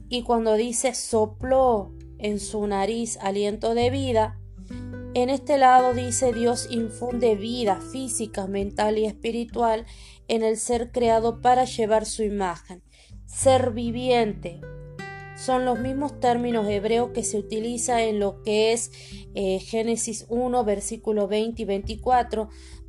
Y 0.09 0.23
cuando 0.23 0.54
dice 0.54 0.95
sopló 0.95 1.92
en 2.22 2.40
su 2.40 2.66
nariz 2.66 3.18
aliento 3.20 3.74
de 3.74 3.90
vida. 3.90 4.38
En 5.14 5.28
este 5.28 5.58
lado 5.58 5.92
dice 5.92 6.32
Dios 6.32 6.68
infunde 6.70 7.34
vida 7.34 7.80
física, 7.80 8.46
mental 8.46 8.98
y 8.98 9.06
espiritual 9.06 9.86
en 10.28 10.44
el 10.44 10.56
ser 10.56 10.92
creado 10.92 11.40
para 11.40 11.64
llevar 11.64 12.06
su 12.06 12.22
imagen. 12.22 12.82
Ser 13.26 13.72
viviente. 13.72 14.60
Son 15.36 15.64
los 15.64 15.80
mismos 15.80 16.20
términos 16.20 16.68
hebreos 16.68 17.10
que 17.14 17.24
se 17.24 17.38
utiliza 17.38 18.02
en 18.04 18.20
lo 18.20 18.42
que 18.42 18.72
es 18.72 18.92
eh, 19.34 19.58
Génesis 19.58 20.26
1, 20.28 20.64
versículo 20.64 21.28
20 21.28 21.62
y 21.62 21.64
24, 21.64 22.48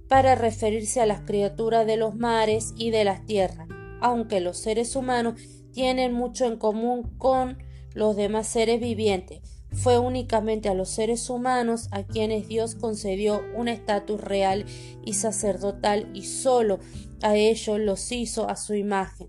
para 0.09 0.35
referirse 0.35 0.99
a 0.99 1.05
las 1.05 1.21
criaturas 1.21 1.87
de 1.87 1.95
los 1.95 2.15
mares 2.15 2.73
y 2.75 2.91
de 2.91 3.05
las 3.05 3.25
tierras, 3.25 3.69
aunque 4.01 4.41
los 4.41 4.57
seres 4.57 4.97
humanos 4.97 5.39
tienen 5.71 6.13
mucho 6.13 6.45
en 6.45 6.57
común 6.57 7.15
con 7.17 7.57
los 7.93 8.15
demás 8.15 8.47
seres 8.47 8.79
vivientes. 8.79 9.41
Fue 9.73 9.97
únicamente 9.97 10.67
a 10.67 10.73
los 10.73 10.89
seres 10.89 11.29
humanos 11.29 11.87
a 11.91 12.03
quienes 12.03 12.47
Dios 12.47 12.75
concedió 12.75 13.41
un 13.55 13.69
estatus 13.69 14.19
real 14.19 14.65
y 15.05 15.13
sacerdotal 15.13 16.09
y 16.13 16.23
solo 16.23 16.79
a 17.21 17.35
ellos 17.35 17.79
los 17.79 18.11
hizo 18.11 18.49
a 18.49 18.57
su 18.57 18.73
imagen. 18.75 19.27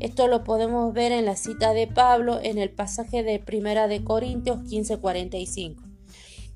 Esto 0.00 0.28
lo 0.28 0.44
podemos 0.44 0.92
ver 0.92 1.12
en 1.12 1.24
la 1.24 1.36
cita 1.36 1.72
de 1.72 1.86
Pablo 1.86 2.38
en 2.42 2.58
el 2.58 2.70
pasaje 2.70 3.22
de 3.22 3.38
Primera 3.38 3.88
de 3.88 4.04
Corintios 4.04 4.58
15:45. 4.68 5.82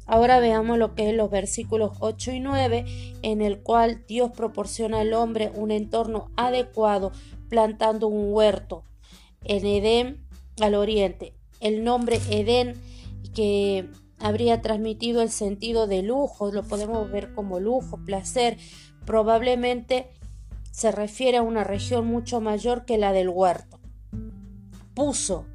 Ahora 0.04 0.40
veamos 0.40 0.78
lo 0.78 0.94
que 0.94 1.08
es 1.08 1.16
los 1.16 1.30
versículos 1.30 1.92
8 2.00 2.32
y 2.32 2.40
9, 2.40 2.84
en 3.22 3.40
el 3.40 3.60
cual 3.62 4.04
Dios 4.06 4.32
proporciona 4.32 5.00
al 5.00 5.14
hombre 5.14 5.50
un 5.54 5.70
entorno 5.70 6.30
adecuado 6.36 7.12
plantando 7.48 8.08
un 8.08 8.32
huerto 8.32 8.84
en 9.44 9.64
Edén 9.64 10.26
al 10.60 10.74
oriente. 10.74 11.34
El 11.62 11.84
nombre 11.84 12.20
Edén 12.28 12.74
que 13.34 13.88
habría 14.18 14.60
transmitido 14.60 15.22
el 15.22 15.30
sentido 15.30 15.86
de 15.86 16.02
lujo, 16.02 16.52
lo 16.52 16.64
podemos 16.64 17.10
ver 17.10 17.32
como 17.34 17.60
lujo, 17.60 18.04
placer, 18.04 18.58
probablemente 19.06 20.10
se 20.72 20.92
refiere 20.92 21.38
a 21.38 21.42
una 21.42 21.64
región 21.64 22.06
mucho 22.06 22.40
mayor 22.40 22.84
que 22.84 22.98
la 22.98 23.12
del 23.12 23.28
huerto. 23.28 23.78
Puso 24.94 25.46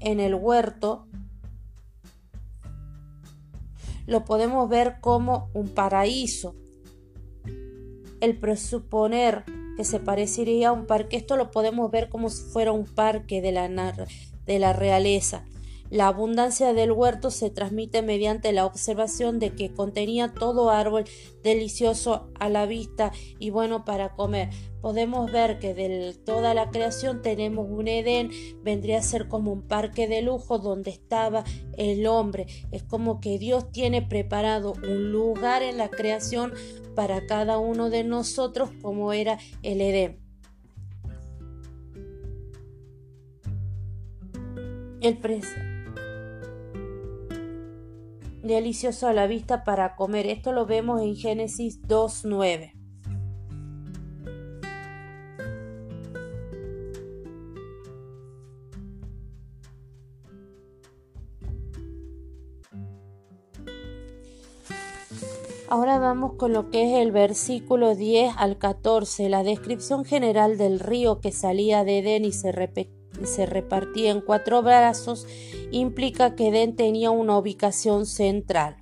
en 0.00 0.20
el 0.20 0.34
huerto 0.34 1.06
lo 4.06 4.24
podemos 4.24 4.68
ver 4.68 5.00
como 5.00 5.50
un 5.54 5.68
paraíso. 5.68 6.54
El 8.20 8.38
presuponer 8.38 9.44
que 9.76 9.84
se 9.84 9.98
parecería 9.98 10.68
a 10.68 10.72
un 10.72 10.86
parque, 10.86 11.16
esto 11.16 11.36
lo 11.36 11.50
podemos 11.50 11.90
ver 11.90 12.08
como 12.08 12.30
si 12.30 12.42
fuera 12.42 12.72
un 12.72 12.84
parque 12.84 13.40
de 13.40 13.52
la, 13.52 13.68
de 14.46 14.58
la 14.58 14.72
realeza. 14.72 15.44
La 15.90 16.08
abundancia 16.08 16.72
del 16.72 16.90
huerto 16.90 17.30
se 17.30 17.50
transmite 17.50 18.02
mediante 18.02 18.52
la 18.52 18.66
observación 18.66 19.38
de 19.38 19.54
que 19.54 19.72
contenía 19.72 20.32
todo 20.32 20.70
árbol 20.70 21.04
delicioso 21.44 22.30
a 22.40 22.48
la 22.48 22.66
vista 22.66 23.12
y 23.38 23.50
bueno 23.50 23.84
para 23.84 24.14
comer. 24.14 24.48
Podemos 24.80 25.30
ver 25.30 25.58
que 25.60 25.72
de 25.72 26.14
toda 26.24 26.52
la 26.52 26.70
creación 26.70 27.22
tenemos 27.22 27.68
un 27.70 27.86
Edén, 27.86 28.30
vendría 28.62 28.98
a 28.98 29.02
ser 29.02 29.28
como 29.28 29.52
un 29.52 29.62
parque 29.62 30.08
de 30.08 30.22
lujo 30.22 30.58
donde 30.58 30.90
estaba 30.90 31.44
el 31.76 32.06
hombre. 32.06 32.46
Es 32.72 32.82
como 32.82 33.20
que 33.20 33.38
Dios 33.38 33.70
tiene 33.70 34.02
preparado 34.02 34.72
un 34.82 35.12
lugar 35.12 35.62
en 35.62 35.78
la 35.78 35.90
creación 35.90 36.54
para 36.96 37.26
cada 37.26 37.58
uno 37.58 37.88
de 37.88 38.04
nosotros 38.04 38.70
como 38.82 39.12
era 39.12 39.38
el 39.62 39.80
Edén. 39.80 40.23
El 45.04 45.18
delicioso 48.42 49.06
a 49.06 49.12
la 49.12 49.26
vista 49.26 49.62
para 49.62 49.96
comer. 49.96 50.26
Esto 50.26 50.52
lo 50.52 50.64
vemos 50.64 51.02
en 51.02 51.14
Génesis 51.14 51.82
2.9. 51.82 52.72
Ahora 65.68 65.98
vamos 65.98 66.36
con 66.38 66.54
lo 66.54 66.70
que 66.70 66.90
es 66.90 67.02
el 67.02 67.12
versículo 67.12 67.94
10 67.94 68.36
al 68.38 68.56
14, 68.56 69.28
la 69.28 69.42
descripción 69.42 70.06
general 70.06 70.56
del 70.56 70.80
río 70.80 71.20
que 71.20 71.30
salía 71.30 71.84
de 71.84 71.98
Edén 71.98 72.24
y 72.24 72.32
se 72.32 72.52
repetía 72.52 73.03
se 73.22 73.46
repartía 73.46 74.10
en 74.10 74.20
cuatro 74.20 74.62
brazos 74.62 75.26
implica 75.70 76.34
que 76.34 76.48
Edén 76.48 76.76
tenía 76.76 77.10
una 77.10 77.38
ubicación 77.38 78.06
central. 78.06 78.76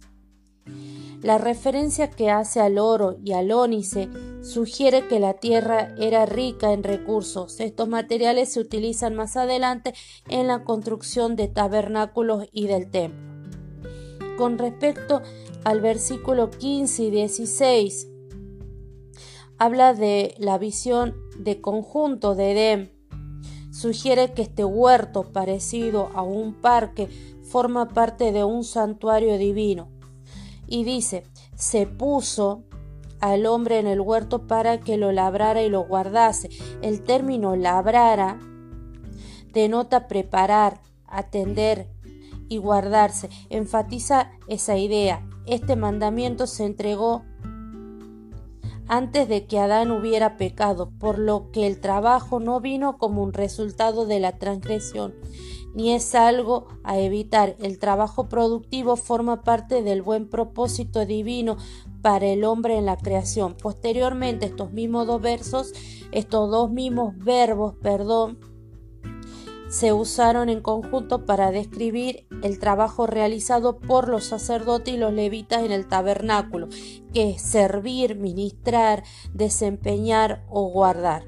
La 1.22 1.38
referencia 1.38 2.10
que 2.10 2.30
hace 2.30 2.60
al 2.60 2.78
oro 2.78 3.16
y 3.24 3.32
al 3.32 3.52
ónice 3.52 4.08
sugiere 4.42 5.06
que 5.06 5.20
la 5.20 5.34
tierra 5.34 5.94
era 5.96 6.26
rica 6.26 6.72
en 6.72 6.82
recursos. 6.82 7.60
Estos 7.60 7.88
materiales 7.88 8.52
se 8.52 8.58
utilizan 8.58 9.14
más 9.14 9.36
adelante 9.36 9.94
en 10.28 10.48
la 10.48 10.64
construcción 10.64 11.36
de 11.36 11.46
tabernáculos 11.46 12.48
y 12.50 12.66
del 12.66 12.90
templo. 12.90 13.20
Con 14.36 14.58
respecto 14.58 15.22
al 15.62 15.80
versículo 15.80 16.50
15 16.50 17.04
y 17.04 17.10
16, 17.10 18.08
habla 19.58 19.94
de 19.94 20.34
la 20.38 20.58
visión 20.58 21.14
de 21.38 21.60
conjunto 21.60 22.34
de 22.34 22.50
Edén 22.50 23.01
sugiere 23.72 24.32
que 24.32 24.42
este 24.42 24.64
huerto, 24.64 25.32
parecido 25.32 26.10
a 26.14 26.22
un 26.22 26.54
parque, 26.54 27.08
forma 27.42 27.88
parte 27.88 28.30
de 28.30 28.44
un 28.44 28.62
santuario 28.62 29.38
divino. 29.38 29.88
Y 30.68 30.84
dice, 30.84 31.24
se 31.56 31.86
puso 31.86 32.64
al 33.20 33.46
hombre 33.46 33.78
en 33.78 33.86
el 33.86 34.00
huerto 34.00 34.46
para 34.46 34.80
que 34.80 34.96
lo 34.96 35.12
labrara 35.12 35.62
y 35.62 35.68
lo 35.68 35.84
guardase. 35.84 36.50
El 36.82 37.02
término 37.02 37.56
labrara 37.56 38.38
denota 39.52 40.08
preparar, 40.08 40.80
atender 41.06 41.88
y 42.48 42.58
guardarse. 42.58 43.30
Enfatiza 43.48 44.32
esa 44.48 44.76
idea. 44.76 45.26
Este 45.46 45.76
mandamiento 45.76 46.46
se 46.46 46.64
entregó 46.64 47.24
antes 48.92 49.26
de 49.26 49.46
que 49.46 49.58
Adán 49.58 49.90
hubiera 49.90 50.36
pecado, 50.36 50.90
por 50.98 51.18
lo 51.18 51.50
que 51.50 51.66
el 51.66 51.80
trabajo 51.80 52.40
no 52.40 52.60
vino 52.60 52.98
como 52.98 53.22
un 53.22 53.32
resultado 53.32 54.04
de 54.04 54.20
la 54.20 54.32
transgresión, 54.32 55.14
ni 55.74 55.94
es 55.94 56.14
algo 56.14 56.66
a 56.84 56.98
evitar. 56.98 57.56
El 57.58 57.78
trabajo 57.78 58.28
productivo 58.28 58.96
forma 58.96 59.44
parte 59.44 59.82
del 59.82 60.02
buen 60.02 60.28
propósito 60.28 61.06
divino 61.06 61.56
para 62.02 62.26
el 62.26 62.44
hombre 62.44 62.76
en 62.76 62.84
la 62.84 62.98
creación. 62.98 63.54
Posteriormente, 63.54 64.44
estos 64.44 64.72
mismos 64.72 65.06
dos 65.06 65.22
versos, 65.22 65.72
estos 66.10 66.50
dos 66.50 66.70
mismos 66.70 67.16
verbos, 67.16 67.72
perdón, 67.80 68.40
se 69.72 69.94
usaron 69.94 70.50
en 70.50 70.60
conjunto 70.60 71.24
para 71.24 71.50
describir 71.50 72.26
el 72.42 72.58
trabajo 72.58 73.06
realizado 73.06 73.78
por 73.78 74.06
los 74.06 74.24
sacerdotes 74.24 74.92
y 74.92 74.98
los 74.98 75.14
levitas 75.14 75.62
en 75.62 75.72
el 75.72 75.88
tabernáculo, 75.88 76.68
que 77.14 77.30
es 77.30 77.40
servir, 77.40 78.16
ministrar, 78.16 79.02
desempeñar 79.32 80.44
o 80.50 80.68
guardar. 80.68 81.24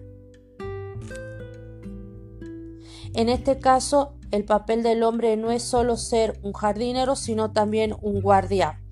En 3.15 3.31
este 3.31 3.59
caso, 3.59 4.13
el 4.31 4.45
papel 4.45 4.83
del 4.83 5.05
hombre 5.05 5.39
no 5.39 5.51
es 5.51 5.63
solo 5.63 5.97
ser 5.97 6.39
un 6.43 6.53
jardinero, 6.53 7.17
sino 7.17 7.51
también 7.53 7.97
un 8.03 8.21
guardián. 8.21 8.85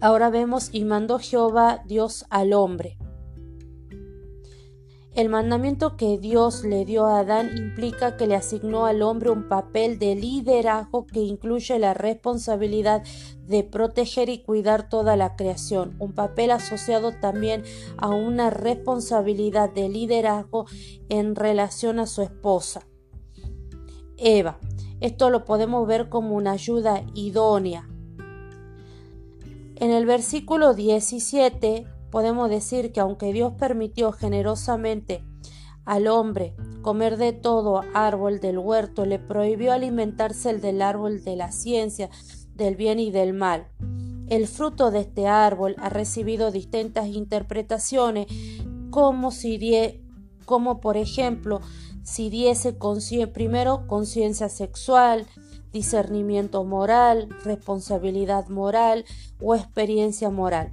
Ahora 0.00 0.28
vemos 0.28 0.70
y 0.72 0.84
mandó 0.84 1.20
Jehová 1.20 1.84
Dios 1.86 2.26
al 2.30 2.52
hombre. 2.52 2.99
El 5.14 5.28
mandamiento 5.28 5.96
que 5.96 6.18
Dios 6.18 6.62
le 6.62 6.84
dio 6.84 7.04
a 7.06 7.20
Adán 7.20 7.50
implica 7.56 8.16
que 8.16 8.28
le 8.28 8.36
asignó 8.36 8.86
al 8.86 9.02
hombre 9.02 9.30
un 9.30 9.48
papel 9.48 9.98
de 9.98 10.14
liderazgo 10.14 11.04
que 11.06 11.20
incluye 11.20 11.80
la 11.80 11.94
responsabilidad 11.94 13.02
de 13.44 13.64
proteger 13.64 14.28
y 14.28 14.42
cuidar 14.42 14.88
toda 14.88 15.16
la 15.16 15.34
creación, 15.34 15.96
un 15.98 16.12
papel 16.12 16.52
asociado 16.52 17.12
también 17.20 17.64
a 17.96 18.08
una 18.08 18.50
responsabilidad 18.50 19.70
de 19.70 19.88
liderazgo 19.88 20.66
en 21.08 21.34
relación 21.34 21.98
a 21.98 22.06
su 22.06 22.22
esposa. 22.22 22.86
Eva. 24.16 24.58
Esto 25.00 25.30
lo 25.30 25.46
podemos 25.46 25.88
ver 25.88 26.10
como 26.10 26.36
una 26.36 26.52
ayuda 26.52 27.02
idónea. 27.14 27.88
En 29.76 29.90
el 29.90 30.04
versículo 30.04 30.74
17 30.74 31.86
podemos 32.10 32.50
decir 32.50 32.92
que 32.92 33.00
aunque 33.00 33.32
Dios 33.32 33.54
permitió 33.58 34.12
generosamente 34.12 35.24
al 35.84 36.06
hombre 36.08 36.54
comer 36.82 37.16
de 37.16 37.32
todo 37.32 37.82
árbol 37.94 38.40
del 38.40 38.58
huerto, 38.58 39.06
le 39.06 39.18
prohibió 39.18 39.72
alimentarse 39.72 40.50
el 40.50 40.60
del 40.60 40.82
árbol 40.82 41.24
de 41.24 41.36
la 41.36 41.52
ciencia, 41.52 42.10
del 42.54 42.76
bien 42.76 42.98
y 43.00 43.10
del 43.10 43.32
mal. 43.32 43.68
El 44.28 44.46
fruto 44.46 44.90
de 44.90 45.00
este 45.00 45.26
árbol 45.26 45.74
ha 45.78 45.88
recibido 45.88 46.52
distintas 46.52 47.08
interpretaciones, 47.08 48.26
como 48.90 49.30
si 49.30 49.58
como 50.44 50.80
por 50.80 50.96
ejemplo, 50.96 51.60
si 52.02 52.30
diese 52.30 52.76
primero 53.32 53.86
conciencia 53.86 54.48
sexual, 54.48 55.26
discernimiento 55.72 56.64
moral, 56.64 57.28
responsabilidad 57.44 58.48
moral 58.48 59.04
o 59.40 59.54
experiencia 59.54 60.30
moral. 60.30 60.72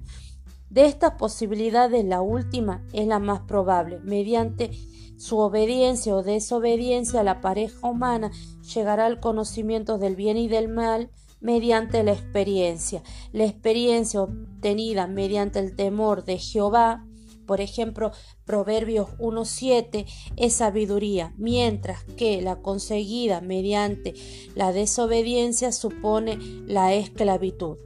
De 0.70 0.86
estas 0.86 1.14
posibilidades, 1.14 2.04
la 2.04 2.22
última 2.22 2.86
es 2.94 3.08
la 3.08 3.20
más 3.20 3.42
probable. 3.42 4.00
Mediante 4.04 4.72
su 5.18 5.38
obediencia 5.40 6.16
o 6.16 6.24
desobediencia, 6.24 7.24
la 7.24 7.42
pareja 7.42 7.88
humana 7.88 8.32
llegará 8.74 9.06
al 9.06 9.20
conocimiento 9.20 9.98
del 9.98 10.16
bien 10.16 10.38
y 10.38 10.48
del 10.48 10.68
mal 10.68 11.10
mediante 11.40 12.04
la 12.04 12.12
experiencia. 12.12 13.02
La 13.32 13.46
experiencia 13.46 14.22
obtenida 14.22 15.08
mediante 15.08 15.60
el 15.60 15.76
temor 15.76 16.26
de 16.26 16.38
Jehová, 16.38 17.06
por 17.46 17.62
ejemplo, 17.62 18.12
Proverbios 18.46 19.10
1.7 19.20 20.06
es 20.36 20.54
sabiduría, 20.54 21.34
mientras 21.38 22.04
que 22.04 22.42
la 22.42 22.62
conseguida 22.62 23.40
mediante 23.40 24.14
la 24.54 24.74
desobediencia 24.74 25.72
supone 25.72 26.38
la 26.66 26.94
esclavitud. 26.94 27.78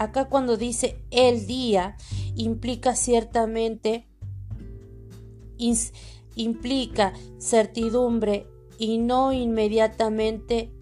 Acá 0.00 0.30
cuando 0.30 0.56
dice 0.56 1.04
el 1.10 1.46
día 1.46 1.94
implica 2.34 2.96
ciertamente 2.96 4.08
implica 6.36 7.12
certidumbre 7.38 8.46
y 8.78 8.96
no 8.96 9.30
inmediatamente 9.34 10.72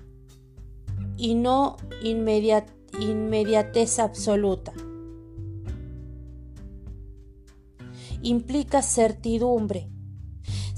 y 1.17 1.35
no 1.35 1.79
inmediatez 2.01 3.99
absoluta. 3.99 4.73
Implica 8.23 8.83
certidumbre, 8.83 9.91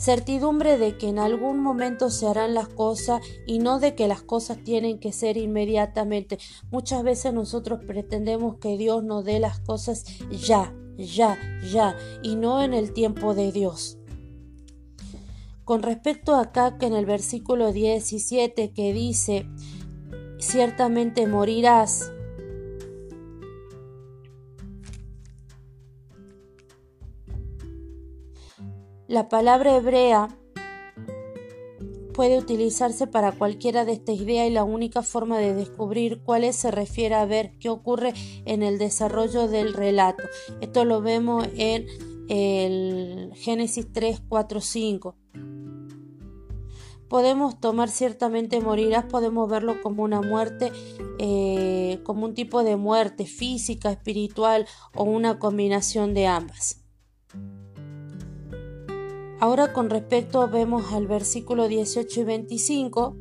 certidumbre 0.01 0.79
de 0.79 0.97
que 0.97 1.09
en 1.09 1.19
algún 1.19 1.61
momento 1.61 2.09
se 2.09 2.27
harán 2.27 2.55
las 2.55 2.69
cosas 2.69 3.21
y 3.47 3.59
no 3.59 3.79
de 3.79 3.95
que 3.95 4.09
las 4.09 4.23
cosas 4.23 4.65
tienen 4.65 4.99
que 4.99 5.13
ser 5.13 5.37
inmediatamente. 5.37 6.39
Muchas 6.71 7.03
veces 7.03 7.35
nosotros 7.35 7.81
pretendemos 7.87 8.57
que 8.57 8.79
Dios 8.79 9.05
nos 9.05 9.25
dé 9.27 9.39
las 9.41 9.61
cosas 9.61 10.05
ya, 10.31 10.75
ya, 10.97 11.39
ya, 11.71 11.97
y 12.23 12.37
no 12.37 12.63
en 12.63 12.73
el 12.73 12.95
tiempo 12.95 13.35
de 13.35 13.53
Dios. 13.53 13.99
Con 15.65 15.83
respecto 15.83 16.35
acá 16.35 16.79
que 16.79 16.87
en 16.87 16.95
el 16.95 17.05
versículo 17.05 17.71
17 17.71 18.73
que 18.73 18.93
dice, 18.95 19.47
ciertamente 20.39 21.27
morirás, 21.27 22.11
la 29.11 29.29
palabra 29.29 29.77
hebrea 29.77 30.29
puede 32.15 32.39
utilizarse 32.39 33.09
para 33.09 33.33
cualquiera 33.33 33.85
de 33.85 33.95
estas 33.95 34.15
ideas 34.21 34.49
y 34.49 34.53
la 34.53 34.63
única 34.63 35.03
forma 35.03 35.37
de 35.39 35.53
descubrir 35.53 36.23
cuáles 36.23 36.55
se 36.55 36.71
refiere 36.71 37.17
a 37.17 37.25
ver 37.25 37.59
qué 37.59 37.71
ocurre 37.71 38.15
en 38.45 38.63
el 38.63 38.79
desarrollo 38.79 39.49
del 39.49 39.75
relato. 39.75 40.23
Esto 40.61 40.85
lo 40.85 41.03
vemos 41.03 41.49
en 41.57 41.87
el 42.29 43.33
Génesis 43.35 43.93
3, 43.93 44.23
4, 44.29 44.61
5 44.61 45.17
podemos 47.09 47.59
tomar 47.59 47.89
ciertamente 47.89 48.61
morirás, 48.61 49.07
podemos 49.07 49.51
verlo 49.51 49.83
como 49.83 50.05
una 50.05 50.23
muerte, 50.23 50.71
eh, 51.19 51.99
como 52.05 52.25
un 52.25 52.35
tipo 52.35 52.63
de 52.63 52.77
muerte 52.77 53.27
física, 53.27 53.91
espiritual 53.91 54.69
o 54.95 55.03
una 55.03 55.41
combinación 55.41 56.15
de 56.15 56.29
ambas. 56.29 56.80
Ahora 59.41 59.73
con 59.73 59.89
respecto 59.89 60.47
vemos 60.49 60.93
al 60.93 61.07
versículo 61.07 61.67
18 61.67 62.21
y 62.21 62.25
25. 62.25 63.17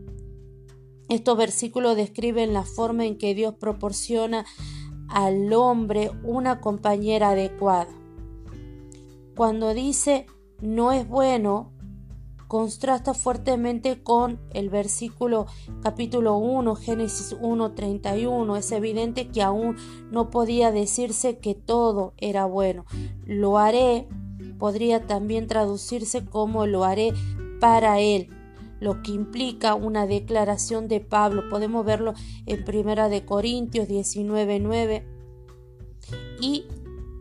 Estos 1.07 1.37
versículos 1.37 1.95
describen 1.95 2.53
la 2.53 2.63
forma 2.63 3.05
en 3.05 3.17
que 3.17 3.33
Dios 3.33 3.55
proporciona 3.55 4.45
al 5.07 5.53
hombre 5.53 6.11
una 6.23 6.59
compañera 6.59 7.29
adecuada. 7.29 7.87
Cuando 9.37 9.73
dice 9.73 10.25
no 10.61 10.91
es 10.91 11.07
bueno, 11.07 11.71
contrasta 12.49 13.13
fuertemente 13.13 14.03
con 14.03 14.41
el 14.53 14.69
versículo 14.69 15.45
capítulo 15.81 16.35
1, 16.35 16.75
Génesis 16.75 17.33
1, 17.39 17.71
31. 17.75 18.57
Es 18.57 18.73
evidente 18.73 19.29
que 19.29 19.41
aún 19.41 19.77
no 20.11 20.29
podía 20.29 20.73
decirse 20.73 21.37
que 21.37 21.55
todo 21.55 22.13
era 22.17 22.45
bueno. 22.45 22.83
Lo 23.25 23.57
haré 23.57 24.09
podría 24.59 25.07
también 25.07 25.47
traducirse 25.47 26.23
como 26.25 26.67
lo 26.67 26.83
haré 26.83 27.13
para 27.59 27.99
él 27.99 28.29
lo 28.79 29.01
que 29.01 29.11
implica 29.11 29.75
una 29.75 30.07
declaración 30.07 30.87
de 30.87 30.99
Pablo. 30.99 31.49
Podemos 31.49 31.85
verlo 31.85 32.13
en 32.45 32.63
Primera 32.63 33.09
de 33.09 33.25
Corintios 33.25 33.87
19:9 33.87 35.03
y 36.39 36.65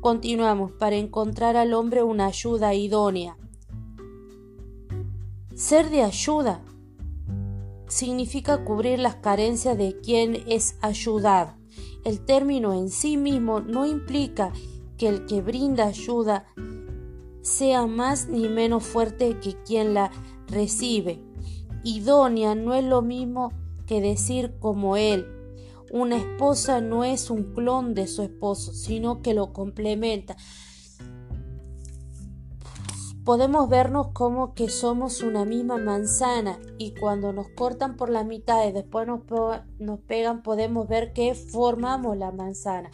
continuamos 0.01 0.73
para 0.73 0.97
encontrar 0.97 1.57
al 1.57 1.75
hombre 1.75 2.03
una 2.03 2.27
ayuda 2.27 2.75
idónea. 2.75 3.37
Ser 5.55 5.91
de 5.91 6.03
ayuda 6.03 6.63
significa 7.89 8.65
cubrir 8.65 9.01
las 9.01 9.17
carencias 9.17 9.77
de 9.77 9.99
quien 10.01 10.45
es 10.47 10.77
ayudado. 10.81 11.55
El 12.05 12.21
término 12.21 12.73
en 12.75 12.91
sí 12.91 13.17
mismo 13.17 13.61
no 13.61 13.85
implica 13.85 14.53
que 14.97 15.09
el 15.09 15.27
que 15.27 15.41
brinda 15.43 15.87
ayuda 15.87 16.47
sea 17.43 17.87
más 17.87 18.29
ni 18.29 18.49
menos 18.49 18.85
fuerte 18.85 19.39
que 19.41 19.55
quien 19.65 19.95
la 19.95 20.11
recibe. 20.47 21.23
Idónea 21.85 22.55
no 22.55 22.75
es 22.75 22.85
lo 22.85 23.03
mismo 23.03 23.53
que 23.87 24.01
decir 24.01 24.55
como 24.59 24.97
él. 24.97 25.27
Una 25.91 26.17
esposa 26.17 26.81
no 26.81 27.05
es 27.05 27.31
un 27.31 27.55
clon 27.55 27.95
de 27.95 28.07
su 28.07 28.23
esposo, 28.23 28.73
sino 28.73 29.23
que 29.23 29.35
lo 29.35 29.53
complementa 29.53 30.37
podemos 33.29 33.69
vernos 33.69 34.07
como 34.15 34.55
que 34.55 34.71
somos 34.71 35.23
una 35.23 35.45
misma 35.45 35.77
manzana 35.77 36.59
y 36.79 36.95
cuando 36.95 37.31
nos 37.35 37.47
cortan 37.51 37.95
por 37.99 38.09
la 38.09 38.25
mitad 38.25 38.67
y 38.67 38.73
después 38.73 39.07
nos, 39.07 39.21
nos 39.79 40.01
pegan 40.01 40.43
podemos 40.43 40.89
ver 40.89 41.13
que 41.13 41.35
formamos 41.35 42.17
la 42.17 42.33
manzana 42.33 42.91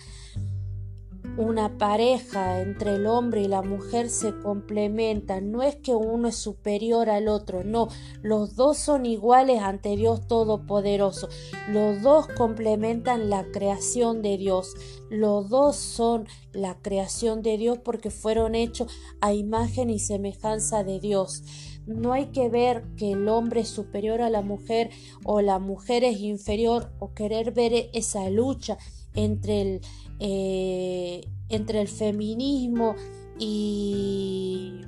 una 1.37 1.79
pareja 1.79 2.61
entre 2.61 2.95
el 2.95 3.07
hombre 3.07 3.43
y 3.43 3.49
la 3.49 3.63
mujer 3.63 4.09
se 4.09 4.39
complementan. 4.39 5.51
No 5.51 5.63
es 5.63 5.77
que 5.77 5.95
uno 5.95 6.29
es 6.29 6.37
superior 6.37 7.11
al 7.11 7.29
otro, 7.29 7.65
no. 7.65 7.89
Los 8.23 8.55
dos 8.55 8.79
son 8.79 9.05
iguales 9.05 9.61
ante 9.61 9.97
Dios 9.97 10.29
Todopoderoso. 10.29 11.29
Los 11.69 12.03
dos 12.03 12.29
complementan 12.29 13.31
la 13.31 13.45
creación 13.51 14.23
de 14.23 14.37
Dios. 14.39 14.75
Los 15.11 15.49
dos 15.49 15.77
son 15.77 16.29
la 16.53 16.79
creación 16.81 17.43
de 17.43 17.59
Dios 17.59 17.79
porque 17.79 18.11
fueron 18.11 18.55
hechos 18.55 18.93
a 19.21 19.33
imagen 19.33 19.91
y 19.91 19.99
semejanza 19.99 20.85
de 20.85 21.01
Dios. 21.01 21.43
No 21.87 22.13
hay 22.13 22.27
que 22.27 22.49
ver 22.49 22.85
que 22.97 23.13
el 23.13 23.29
hombre 23.29 23.61
es 23.61 23.69
superior 23.69 24.23
a 24.23 24.31
la 24.31 24.41
mujer 24.41 24.91
o 25.25 25.43
la 25.43 25.59
mujer 25.59 26.05
es 26.05 26.21
inferior 26.21 26.93
o 26.99 27.13
querer 27.13 27.53
ver 27.53 27.91
esa 27.93 28.31
lucha 28.31 28.79
entre 29.15 29.63
el, 29.63 29.81
eh, 30.21 31.29
entre 31.49 31.81
el 31.81 31.89
feminismo 31.89 32.95
y, 33.39 34.83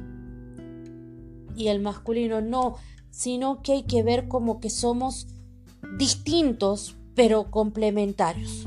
y 1.56 1.68
el 1.68 1.80
masculino, 1.80 2.40
no, 2.40 2.76
sino 3.10 3.62
que 3.62 3.72
hay 3.72 3.82
que 3.84 4.02
ver 4.02 4.28
como 4.28 4.60
que 4.60 4.70
somos 4.70 5.26
distintos 5.98 6.96
pero 7.14 7.50
complementarios. 7.50 8.66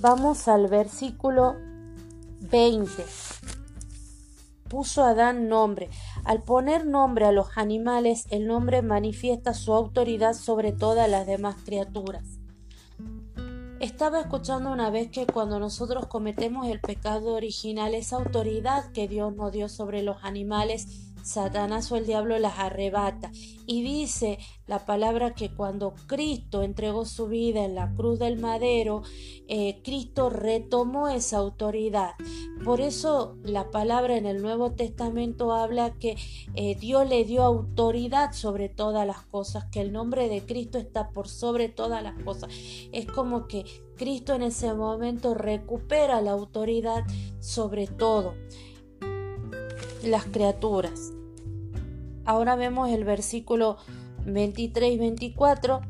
Vamos 0.00 0.46
al 0.46 0.68
versículo 0.68 1.56
20. 2.50 3.04
Puso 4.68 5.04
Adán 5.04 5.48
nombre. 5.48 5.88
Al 6.26 6.42
poner 6.42 6.86
nombre 6.86 7.24
a 7.24 7.30
los 7.30 7.56
animales, 7.56 8.26
el 8.30 8.48
nombre 8.48 8.82
manifiesta 8.82 9.54
su 9.54 9.72
autoridad 9.72 10.34
sobre 10.34 10.72
todas 10.72 11.08
las 11.08 11.24
demás 11.24 11.54
criaturas. 11.64 12.40
Estaba 13.78 14.22
escuchando 14.22 14.72
una 14.72 14.90
vez 14.90 15.08
que 15.08 15.24
cuando 15.24 15.60
nosotros 15.60 16.08
cometemos 16.08 16.66
el 16.66 16.80
pecado 16.80 17.34
original, 17.34 17.94
esa 17.94 18.16
autoridad 18.16 18.90
que 18.90 19.06
Dios 19.06 19.36
nos 19.36 19.52
dio 19.52 19.68
sobre 19.68 20.02
los 20.02 20.16
animales 20.24 21.05
Satanás 21.26 21.90
o 21.90 21.96
el 21.96 22.06
diablo 22.06 22.38
las 22.38 22.58
arrebata. 22.58 23.32
Y 23.66 23.82
dice 23.82 24.38
la 24.66 24.86
palabra 24.86 25.34
que 25.34 25.52
cuando 25.52 25.94
Cristo 26.06 26.62
entregó 26.62 27.04
su 27.04 27.26
vida 27.26 27.64
en 27.64 27.74
la 27.74 27.92
cruz 27.94 28.20
del 28.20 28.38
madero, 28.38 29.02
eh, 29.48 29.80
Cristo 29.82 30.30
retomó 30.30 31.08
esa 31.08 31.38
autoridad. 31.38 32.12
Por 32.64 32.80
eso 32.80 33.36
la 33.42 33.70
palabra 33.70 34.16
en 34.16 34.26
el 34.26 34.40
Nuevo 34.40 34.72
Testamento 34.72 35.52
habla 35.52 35.94
que 35.94 36.16
eh, 36.54 36.76
Dios 36.76 37.08
le 37.08 37.24
dio 37.24 37.42
autoridad 37.42 38.32
sobre 38.32 38.68
todas 38.68 39.04
las 39.04 39.22
cosas, 39.22 39.64
que 39.66 39.80
el 39.80 39.92
nombre 39.92 40.28
de 40.28 40.46
Cristo 40.46 40.78
está 40.78 41.10
por 41.10 41.28
sobre 41.28 41.68
todas 41.68 42.04
las 42.04 42.14
cosas. 42.22 42.50
Es 42.92 43.06
como 43.06 43.48
que 43.48 43.64
Cristo 43.96 44.34
en 44.34 44.42
ese 44.42 44.72
momento 44.74 45.34
recupera 45.34 46.20
la 46.20 46.30
autoridad 46.30 47.04
sobre 47.40 47.88
todo 47.88 48.34
las 50.02 50.24
criaturas. 50.24 51.12
Ahora 52.24 52.56
vemos 52.56 52.90
el 52.90 53.04
versículo 53.04 53.76
23 54.24 54.92
y 54.92 54.98
24 54.98 55.80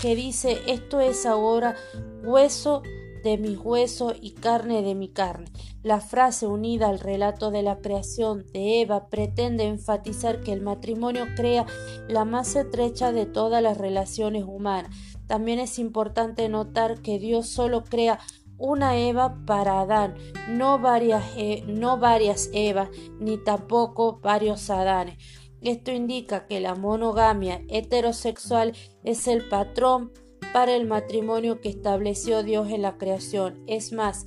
que 0.00 0.14
dice, 0.14 0.58
esto 0.66 1.00
es 1.00 1.26
ahora 1.26 1.74
hueso 2.22 2.82
de 3.24 3.38
mis 3.38 3.58
huesos 3.58 4.14
y 4.20 4.32
carne 4.32 4.82
de 4.82 4.94
mi 4.94 5.08
carne. 5.08 5.46
La 5.82 6.00
frase 6.00 6.46
unida 6.46 6.88
al 6.88 7.00
relato 7.00 7.50
de 7.50 7.62
la 7.62 7.78
creación 7.78 8.46
de 8.52 8.82
Eva 8.82 9.08
pretende 9.08 9.64
enfatizar 9.64 10.42
que 10.42 10.52
el 10.52 10.60
matrimonio 10.60 11.26
crea 11.34 11.66
la 12.08 12.24
más 12.24 12.54
estrecha 12.54 13.10
de 13.10 13.26
todas 13.26 13.62
las 13.62 13.78
relaciones 13.78 14.44
humanas. 14.44 14.94
También 15.26 15.58
es 15.58 15.80
importante 15.80 16.48
notar 16.48 17.02
que 17.02 17.18
Dios 17.18 17.48
solo 17.48 17.82
crea 17.82 18.20
una 18.58 18.98
Eva 18.98 19.38
para 19.46 19.80
Adán, 19.80 20.14
no 20.48 20.78
varias, 20.78 21.24
e, 21.36 21.64
no 21.66 21.98
varias 21.98 22.50
Evas, 22.52 22.90
ni 23.18 23.38
tampoco 23.38 24.20
varios 24.20 24.70
Adanes. 24.70 25.16
Esto 25.60 25.90
indica 25.90 26.46
que 26.46 26.60
la 26.60 26.74
monogamia 26.74 27.62
heterosexual 27.68 28.72
es 29.04 29.26
el 29.26 29.48
patrón 29.48 30.12
para 30.52 30.74
el 30.74 30.86
matrimonio 30.86 31.60
que 31.60 31.68
estableció 31.68 32.42
Dios 32.42 32.70
en 32.70 32.82
la 32.82 32.98
creación. 32.98 33.62
Es 33.66 33.92
más, 33.92 34.26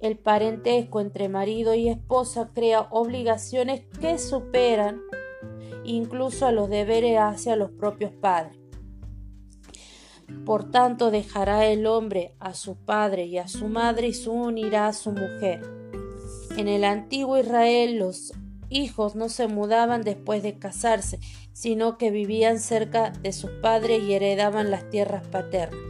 el 0.00 0.18
parentesco 0.18 1.00
entre 1.00 1.28
marido 1.28 1.74
y 1.74 1.88
esposa 1.88 2.50
crea 2.52 2.88
obligaciones 2.90 3.86
que 4.00 4.18
superan 4.18 5.00
incluso 5.84 6.46
a 6.46 6.52
los 6.52 6.68
deberes 6.68 7.18
hacia 7.18 7.56
los 7.56 7.70
propios 7.70 8.12
padres. 8.12 8.63
Por 10.44 10.70
tanto, 10.70 11.10
dejará 11.10 11.66
el 11.66 11.86
hombre 11.86 12.34
a 12.38 12.54
su 12.54 12.76
padre 12.76 13.26
y 13.26 13.38
a 13.38 13.48
su 13.48 13.68
madre 13.68 14.08
y 14.08 14.14
se 14.14 14.28
unirá 14.30 14.88
a 14.88 14.92
su 14.92 15.10
mujer. 15.10 15.62
En 16.56 16.68
el 16.68 16.84
antiguo 16.84 17.38
Israel 17.38 17.98
los 17.98 18.32
hijos 18.68 19.14
no 19.14 19.28
se 19.28 19.48
mudaban 19.48 20.02
después 20.02 20.42
de 20.42 20.58
casarse, 20.58 21.18
sino 21.52 21.98
que 21.98 22.10
vivían 22.10 22.58
cerca 22.58 23.10
de 23.10 23.32
sus 23.32 23.50
padres 23.62 24.02
y 24.02 24.14
heredaban 24.14 24.70
las 24.70 24.88
tierras 24.90 25.26
paternas. 25.28 25.80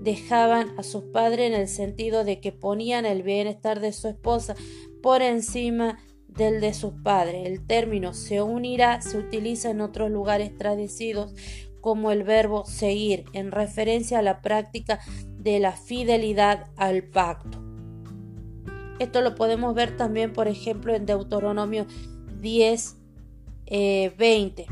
Dejaban 0.00 0.78
a 0.78 0.82
sus 0.82 1.04
padres 1.04 1.48
en 1.48 1.54
el 1.60 1.68
sentido 1.68 2.24
de 2.24 2.40
que 2.40 2.52
ponían 2.52 3.06
el 3.06 3.22
bienestar 3.22 3.80
de 3.80 3.92
su 3.92 4.08
esposa 4.08 4.54
por 5.02 5.22
encima 5.22 5.98
del 6.28 6.60
de 6.60 6.74
sus 6.74 6.92
padres. 7.02 7.46
El 7.46 7.66
término 7.66 8.12
se 8.12 8.42
unirá 8.42 9.00
se 9.00 9.18
utiliza 9.18 9.70
en 9.70 9.80
otros 9.80 10.10
lugares 10.10 10.56
traducidos 10.56 11.34
como 11.86 12.10
el 12.10 12.24
verbo 12.24 12.64
seguir, 12.66 13.26
en 13.32 13.52
referencia 13.52 14.18
a 14.18 14.22
la 14.22 14.42
práctica 14.42 14.98
de 15.38 15.60
la 15.60 15.70
fidelidad 15.70 16.66
al 16.76 17.04
pacto. 17.04 17.62
Esto 18.98 19.20
lo 19.20 19.36
podemos 19.36 19.72
ver 19.72 19.96
también, 19.96 20.32
por 20.32 20.48
ejemplo, 20.48 20.96
en 20.96 21.06
Deuteronomio 21.06 21.86
10, 22.40 22.96
20. 24.18 24.62
Eh, 24.62 24.66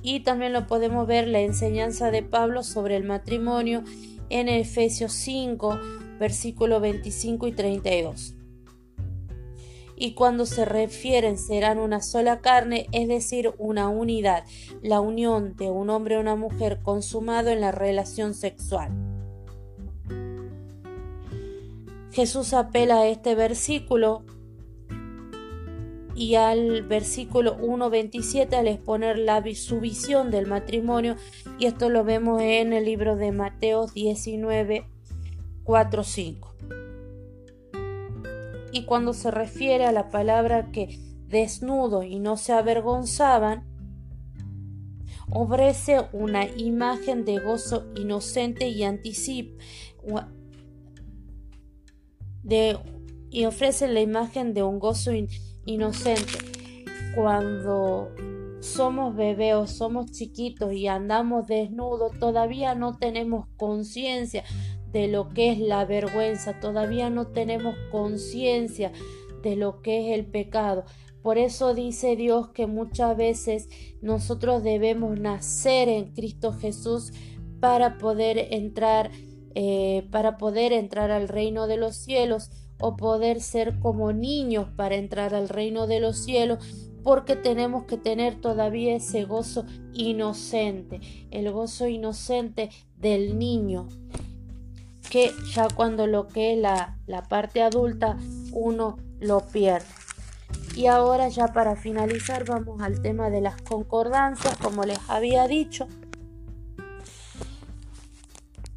y 0.00 0.20
también 0.20 0.54
lo 0.54 0.66
podemos 0.66 1.06
ver 1.06 1.28
la 1.28 1.40
enseñanza 1.40 2.10
de 2.10 2.22
Pablo 2.22 2.62
sobre 2.62 2.96
el 2.96 3.04
matrimonio 3.04 3.84
en 4.30 4.48
Efesios 4.48 5.12
5, 5.12 5.78
versículo 6.18 6.80
25 6.80 7.48
y 7.48 7.52
32 7.52 8.37
y 9.98 10.12
cuando 10.12 10.46
se 10.46 10.64
refieren 10.64 11.38
serán 11.38 11.78
una 11.78 12.00
sola 12.00 12.40
carne, 12.40 12.86
es 12.92 13.08
decir, 13.08 13.52
una 13.58 13.88
unidad, 13.88 14.44
la 14.82 15.00
unión 15.00 15.56
de 15.56 15.70
un 15.70 15.90
hombre 15.90 16.14
y 16.14 16.18
una 16.18 16.36
mujer 16.36 16.80
consumado 16.82 17.50
en 17.50 17.60
la 17.60 17.72
relación 17.72 18.34
sexual. 18.34 18.92
Jesús 22.12 22.52
apela 22.54 23.00
a 23.00 23.06
este 23.06 23.34
versículo 23.34 24.24
y 26.14 26.34
al 26.34 26.82
versículo 26.82 27.56
1.27 27.58 28.54
al 28.54 28.66
exponer 28.66 29.18
la, 29.18 29.42
su 29.54 29.78
visión 29.78 30.30
del 30.30 30.46
matrimonio 30.46 31.14
y 31.60 31.66
esto 31.66 31.90
lo 31.90 32.02
vemos 32.02 32.42
en 32.42 32.72
el 32.72 32.86
libro 32.86 33.14
de 33.14 33.30
Mateo 33.30 33.86
19, 33.86 34.84
4, 35.62 36.02
5 36.02 36.54
y 38.72 38.84
cuando 38.84 39.12
se 39.12 39.30
refiere 39.30 39.84
a 39.84 39.92
la 39.92 40.10
palabra 40.10 40.70
que 40.70 40.98
desnudo 41.26 42.02
y 42.02 42.18
no 42.18 42.36
se 42.36 42.52
avergonzaban, 42.52 43.64
ofrece 45.30 46.06
una 46.12 46.46
imagen 46.46 47.24
de 47.24 47.38
gozo 47.38 47.84
inocente 47.94 48.68
y 48.68 48.82
anticipa 48.82 49.62
de, 52.42 52.78
y 53.30 53.44
ofrece 53.44 53.88
la 53.88 54.00
imagen 54.00 54.54
de 54.54 54.62
un 54.62 54.78
gozo 54.78 55.10
inocente. 55.66 56.38
Cuando 57.14 58.10
somos 58.60 59.14
bebés 59.14 59.70
somos 59.70 60.10
chiquitos 60.10 60.72
y 60.72 60.88
andamos 60.88 61.46
desnudos, 61.46 62.18
todavía 62.18 62.74
no 62.74 62.96
tenemos 62.96 63.46
conciencia 63.56 64.44
de 64.92 65.08
lo 65.08 65.28
que 65.30 65.52
es 65.52 65.58
la 65.58 65.84
vergüenza, 65.84 66.60
todavía 66.60 67.10
no 67.10 67.26
tenemos 67.28 67.74
conciencia 67.90 68.92
de 69.42 69.56
lo 69.56 69.82
que 69.82 70.00
es 70.12 70.18
el 70.18 70.26
pecado. 70.26 70.84
Por 71.22 71.38
eso 71.38 71.74
dice 71.74 72.16
Dios 72.16 72.48
que 72.48 72.66
muchas 72.66 73.16
veces 73.16 73.68
nosotros 74.00 74.62
debemos 74.62 75.18
nacer 75.18 75.88
en 75.88 76.12
Cristo 76.12 76.52
Jesús 76.52 77.12
para 77.60 77.98
poder 77.98 78.48
entrar, 78.52 79.10
eh, 79.54 80.06
para 80.10 80.38
poder 80.38 80.72
entrar 80.72 81.10
al 81.10 81.28
reino 81.28 81.66
de 81.66 81.76
los 81.76 81.96
cielos 81.96 82.50
o 82.80 82.96
poder 82.96 83.40
ser 83.40 83.78
como 83.80 84.12
niños 84.12 84.68
para 84.76 84.94
entrar 84.94 85.34
al 85.34 85.48
reino 85.48 85.86
de 85.86 86.00
los 86.00 86.18
cielos 86.18 86.88
porque 87.02 87.36
tenemos 87.36 87.84
que 87.84 87.96
tener 87.96 88.40
todavía 88.40 88.96
ese 88.96 89.24
gozo 89.24 89.64
inocente, 89.94 91.00
el 91.30 91.50
gozo 91.50 91.88
inocente 91.88 92.70
del 92.96 93.38
niño 93.38 93.88
que 95.10 95.32
ya 95.52 95.68
cuando 95.68 96.06
lo 96.06 96.28
que 96.28 96.54
es 96.54 96.58
la, 96.58 96.96
parte 97.28 97.62
adulta 97.62 98.16
uno 98.52 98.96
lo 99.20 99.40
pierde. 99.40 99.86
Y 100.76 100.86
ahora 100.86 101.28
ya 101.28 101.48
para 101.48 101.76
finalizar 101.76 102.44
vamos 102.44 102.80
al 102.82 103.02
tema 103.02 103.30
de 103.30 103.40
las 103.40 103.60
concordancias, 103.62 104.56
como 104.58 104.84
les 104.84 104.98
había 105.08 105.46
dicho. 105.48 105.88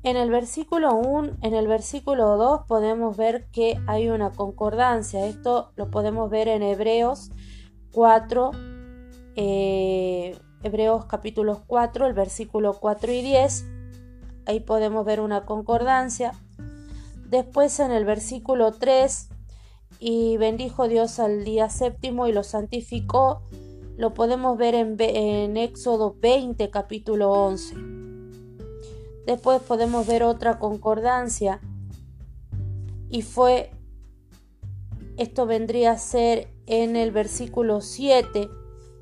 En 0.04 0.18
el 0.18 0.32
versículo 0.32 0.96
1, 0.96 1.38
en 1.44 1.54
el 1.54 1.68
versículo 1.68 2.38
2 2.38 2.62
podemos 2.68 3.18
ver 3.18 3.46
que 3.52 3.80
hay 3.86 4.10
una 4.10 4.32
concordancia. 4.32 5.28
Esto 5.28 5.72
lo 5.76 5.92
podemos 5.92 6.32
ver 6.32 6.48
en 6.48 6.64
Hebreos 6.64 7.30
4, 7.92 8.52
eh, 9.36 10.40
Hebreos 10.64 11.06
capítulos 11.06 11.60
4, 11.68 12.08
el 12.08 12.14
versículo 12.14 12.74
4 12.74 13.12
y 13.12 13.22
10 13.22 13.81
ahí 14.52 14.60
podemos 14.60 15.06
ver 15.06 15.22
una 15.22 15.46
concordancia. 15.46 16.34
Después 17.30 17.80
en 17.80 17.92
el 17.92 18.06
versículo 18.06 18.74
3, 18.74 19.30
y 20.00 20.38
bendijo 20.38 20.88
Dios 20.88 21.20
al 21.20 21.44
día 21.44 21.70
séptimo 21.70 22.28
y 22.28 22.34
lo 22.34 22.44
santificó, 22.44 23.44
lo 23.98 24.14
podemos 24.14 24.58
ver 24.58 24.76
en, 24.76 25.58
Éxodo 25.58 26.16
20, 26.20 26.70
capítulo 26.70 27.32
11. 27.32 27.76
Después 29.26 29.62
podemos 29.62 30.08
ver 30.08 30.24
otra 30.24 30.60
concordancia 30.60 31.62
y 33.10 33.22
fue, 33.22 33.72
esto 35.18 35.46
vendría 35.46 35.92
a 35.92 35.98
ser 35.98 36.52
en 36.66 36.96
el 36.96 37.12
versículo 37.12 37.82
7, 37.82 38.50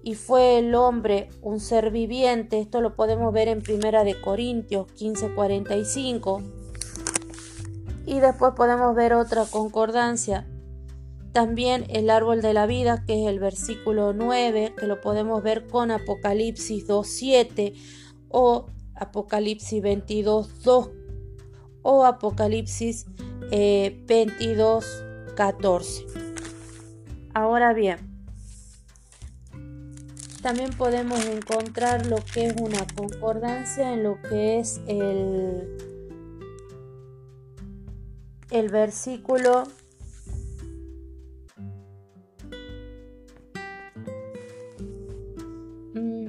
y 0.04 0.16
fue 0.16 0.60
el 0.60 0.76
hombre 0.76 1.30
un 1.42 1.60
ser 1.60 1.92
viviente. 1.92 2.60
Esto 2.60 2.82
lo 2.82 2.96
podemos 2.96 3.34
ver 3.34 3.48
en 3.48 3.62
Primera 3.62 4.04
de 4.04 4.20
Corintios 4.20 4.88
15:45. 4.94 6.44
Y 8.06 8.20
después 8.20 8.54
podemos 8.56 8.96
ver 8.96 9.14
otra 9.14 9.46
concordancia. 9.46 10.48
También 11.32 11.86
el 11.90 12.10
árbol 12.10 12.42
de 12.42 12.54
la 12.54 12.66
vida, 12.66 13.04
que 13.06 13.22
es 13.24 13.30
el 13.30 13.40
versículo 13.40 14.14
9, 14.14 14.74
que 14.78 14.88
lo 14.88 15.00
podemos 15.00 15.44
ver 15.44 15.68
con 15.68 15.92
Apocalipsis 15.92 16.88
2:7 16.88 17.74
o 18.30 18.66
Apocalipsis 18.96 19.84
22:2 19.84 20.90
o 21.84 22.06
Apocalipsis 22.06 23.06
eh, 23.52 24.04
22:14. 24.08 26.06
Ahora 27.34 27.74
bien, 27.74 28.09
también 30.42 30.70
podemos 30.72 31.26
encontrar 31.26 32.06
lo 32.06 32.18
que 32.34 32.48
es 32.48 32.56
una 32.60 32.86
concordancia 32.96 33.94
en 33.94 34.04
lo 34.04 34.22
que 34.22 34.60
es 34.60 34.80
el, 34.88 35.78
el 38.52 38.70
versículo 38.70 39.64
mm, 45.94 46.28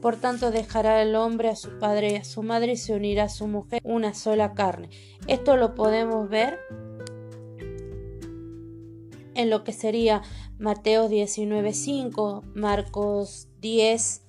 Por 0.00 0.16
tanto 0.16 0.50
dejará 0.50 1.02
el 1.02 1.14
hombre 1.14 1.48
a 1.48 1.56
su 1.56 1.78
padre 1.78 2.12
y 2.12 2.16
a 2.16 2.24
su 2.24 2.42
madre 2.42 2.72
y 2.72 2.76
se 2.76 2.94
unirá 2.94 3.24
a 3.24 3.28
su 3.28 3.46
mujer 3.46 3.80
una 3.84 4.14
sola 4.14 4.54
carne. 4.54 4.90
Esto 5.28 5.56
lo 5.56 5.74
podemos 5.74 6.28
ver 6.28 6.58
en 9.34 9.50
lo 9.50 9.64
que 9.64 9.72
sería 9.72 10.22
Mateo 10.58 11.08
19.5, 11.08 12.42
Marcos 12.54 13.48
10, 13.60 14.22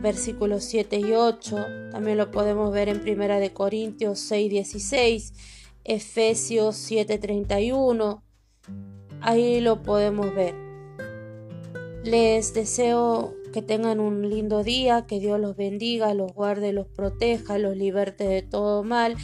versículos 0.00 0.64
7 0.64 0.98
y 0.98 1.12
8. 1.12 1.56
También 1.92 2.18
lo 2.18 2.30
podemos 2.30 2.72
ver 2.72 2.88
en 2.88 3.00
Primera 3.00 3.38
de 3.38 3.52
Corintios 3.52 4.18
6, 4.20 4.50
16, 4.50 5.32
Efesios 5.84 6.76
7, 6.76 7.18
31. 7.18 8.22
Ahí 9.20 9.60
lo 9.60 9.82
podemos 9.82 10.34
ver. 10.34 10.54
Les 12.04 12.52
deseo 12.52 13.34
que 13.52 13.62
tengan 13.62 14.00
un 14.00 14.28
lindo 14.28 14.62
día, 14.62 15.06
que 15.06 15.20
Dios 15.20 15.40
los 15.40 15.56
bendiga, 15.56 16.12
los 16.12 16.34
guarde, 16.34 16.72
los 16.72 16.88
proteja, 16.88 17.56
los 17.56 17.76
liberte 17.76 18.24
de 18.24 18.42
todo 18.42 18.82
mal 18.82 19.16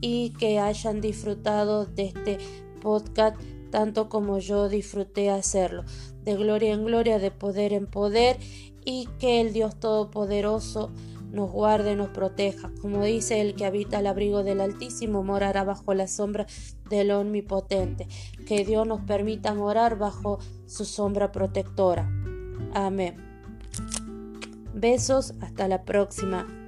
y 0.00 0.30
que 0.38 0.58
hayan 0.58 1.00
disfrutado 1.00 1.86
de 1.86 2.06
este 2.06 2.38
podcast 2.82 3.40
tanto 3.76 4.08
como 4.08 4.38
yo 4.38 4.70
disfruté 4.70 5.28
hacerlo, 5.28 5.84
de 6.22 6.34
gloria 6.34 6.72
en 6.72 6.86
gloria, 6.86 7.18
de 7.18 7.30
poder 7.30 7.74
en 7.74 7.86
poder, 7.86 8.38
y 8.86 9.06
que 9.18 9.42
el 9.42 9.52
Dios 9.52 9.78
Todopoderoso 9.78 10.90
nos 11.30 11.52
guarde, 11.52 11.94
nos 11.94 12.08
proteja. 12.08 12.70
Como 12.80 13.04
dice 13.04 13.42
el 13.42 13.54
que 13.54 13.66
habita 13.66 13.98
al 13.98 14.06
abrigo 14.06 14.44
del 14.44 14.62
Altísimo, 14.62 15.22
morará 15.22 15.62
bajo 15.62 15.92
la 15.92 16.08
sombra 16.08 16.46
del 16.88 17.10
Omnipotente. 17.10 18.08
Que 18.46 18.64
Dios 18.64 18.86
nos 18.86 19.02
permita 19.02 19.52
morar 19.52 19.98
bajo 19.98 20.38
su 20.64 20.86
sombra 20.86 21.30
protectora. 21.30 22.10
Amén. 22.72 23.16
Besos, 24.72 25.34
hasta 25.42 25.68
la 25.68 25.82
próxima. 25.82 26.65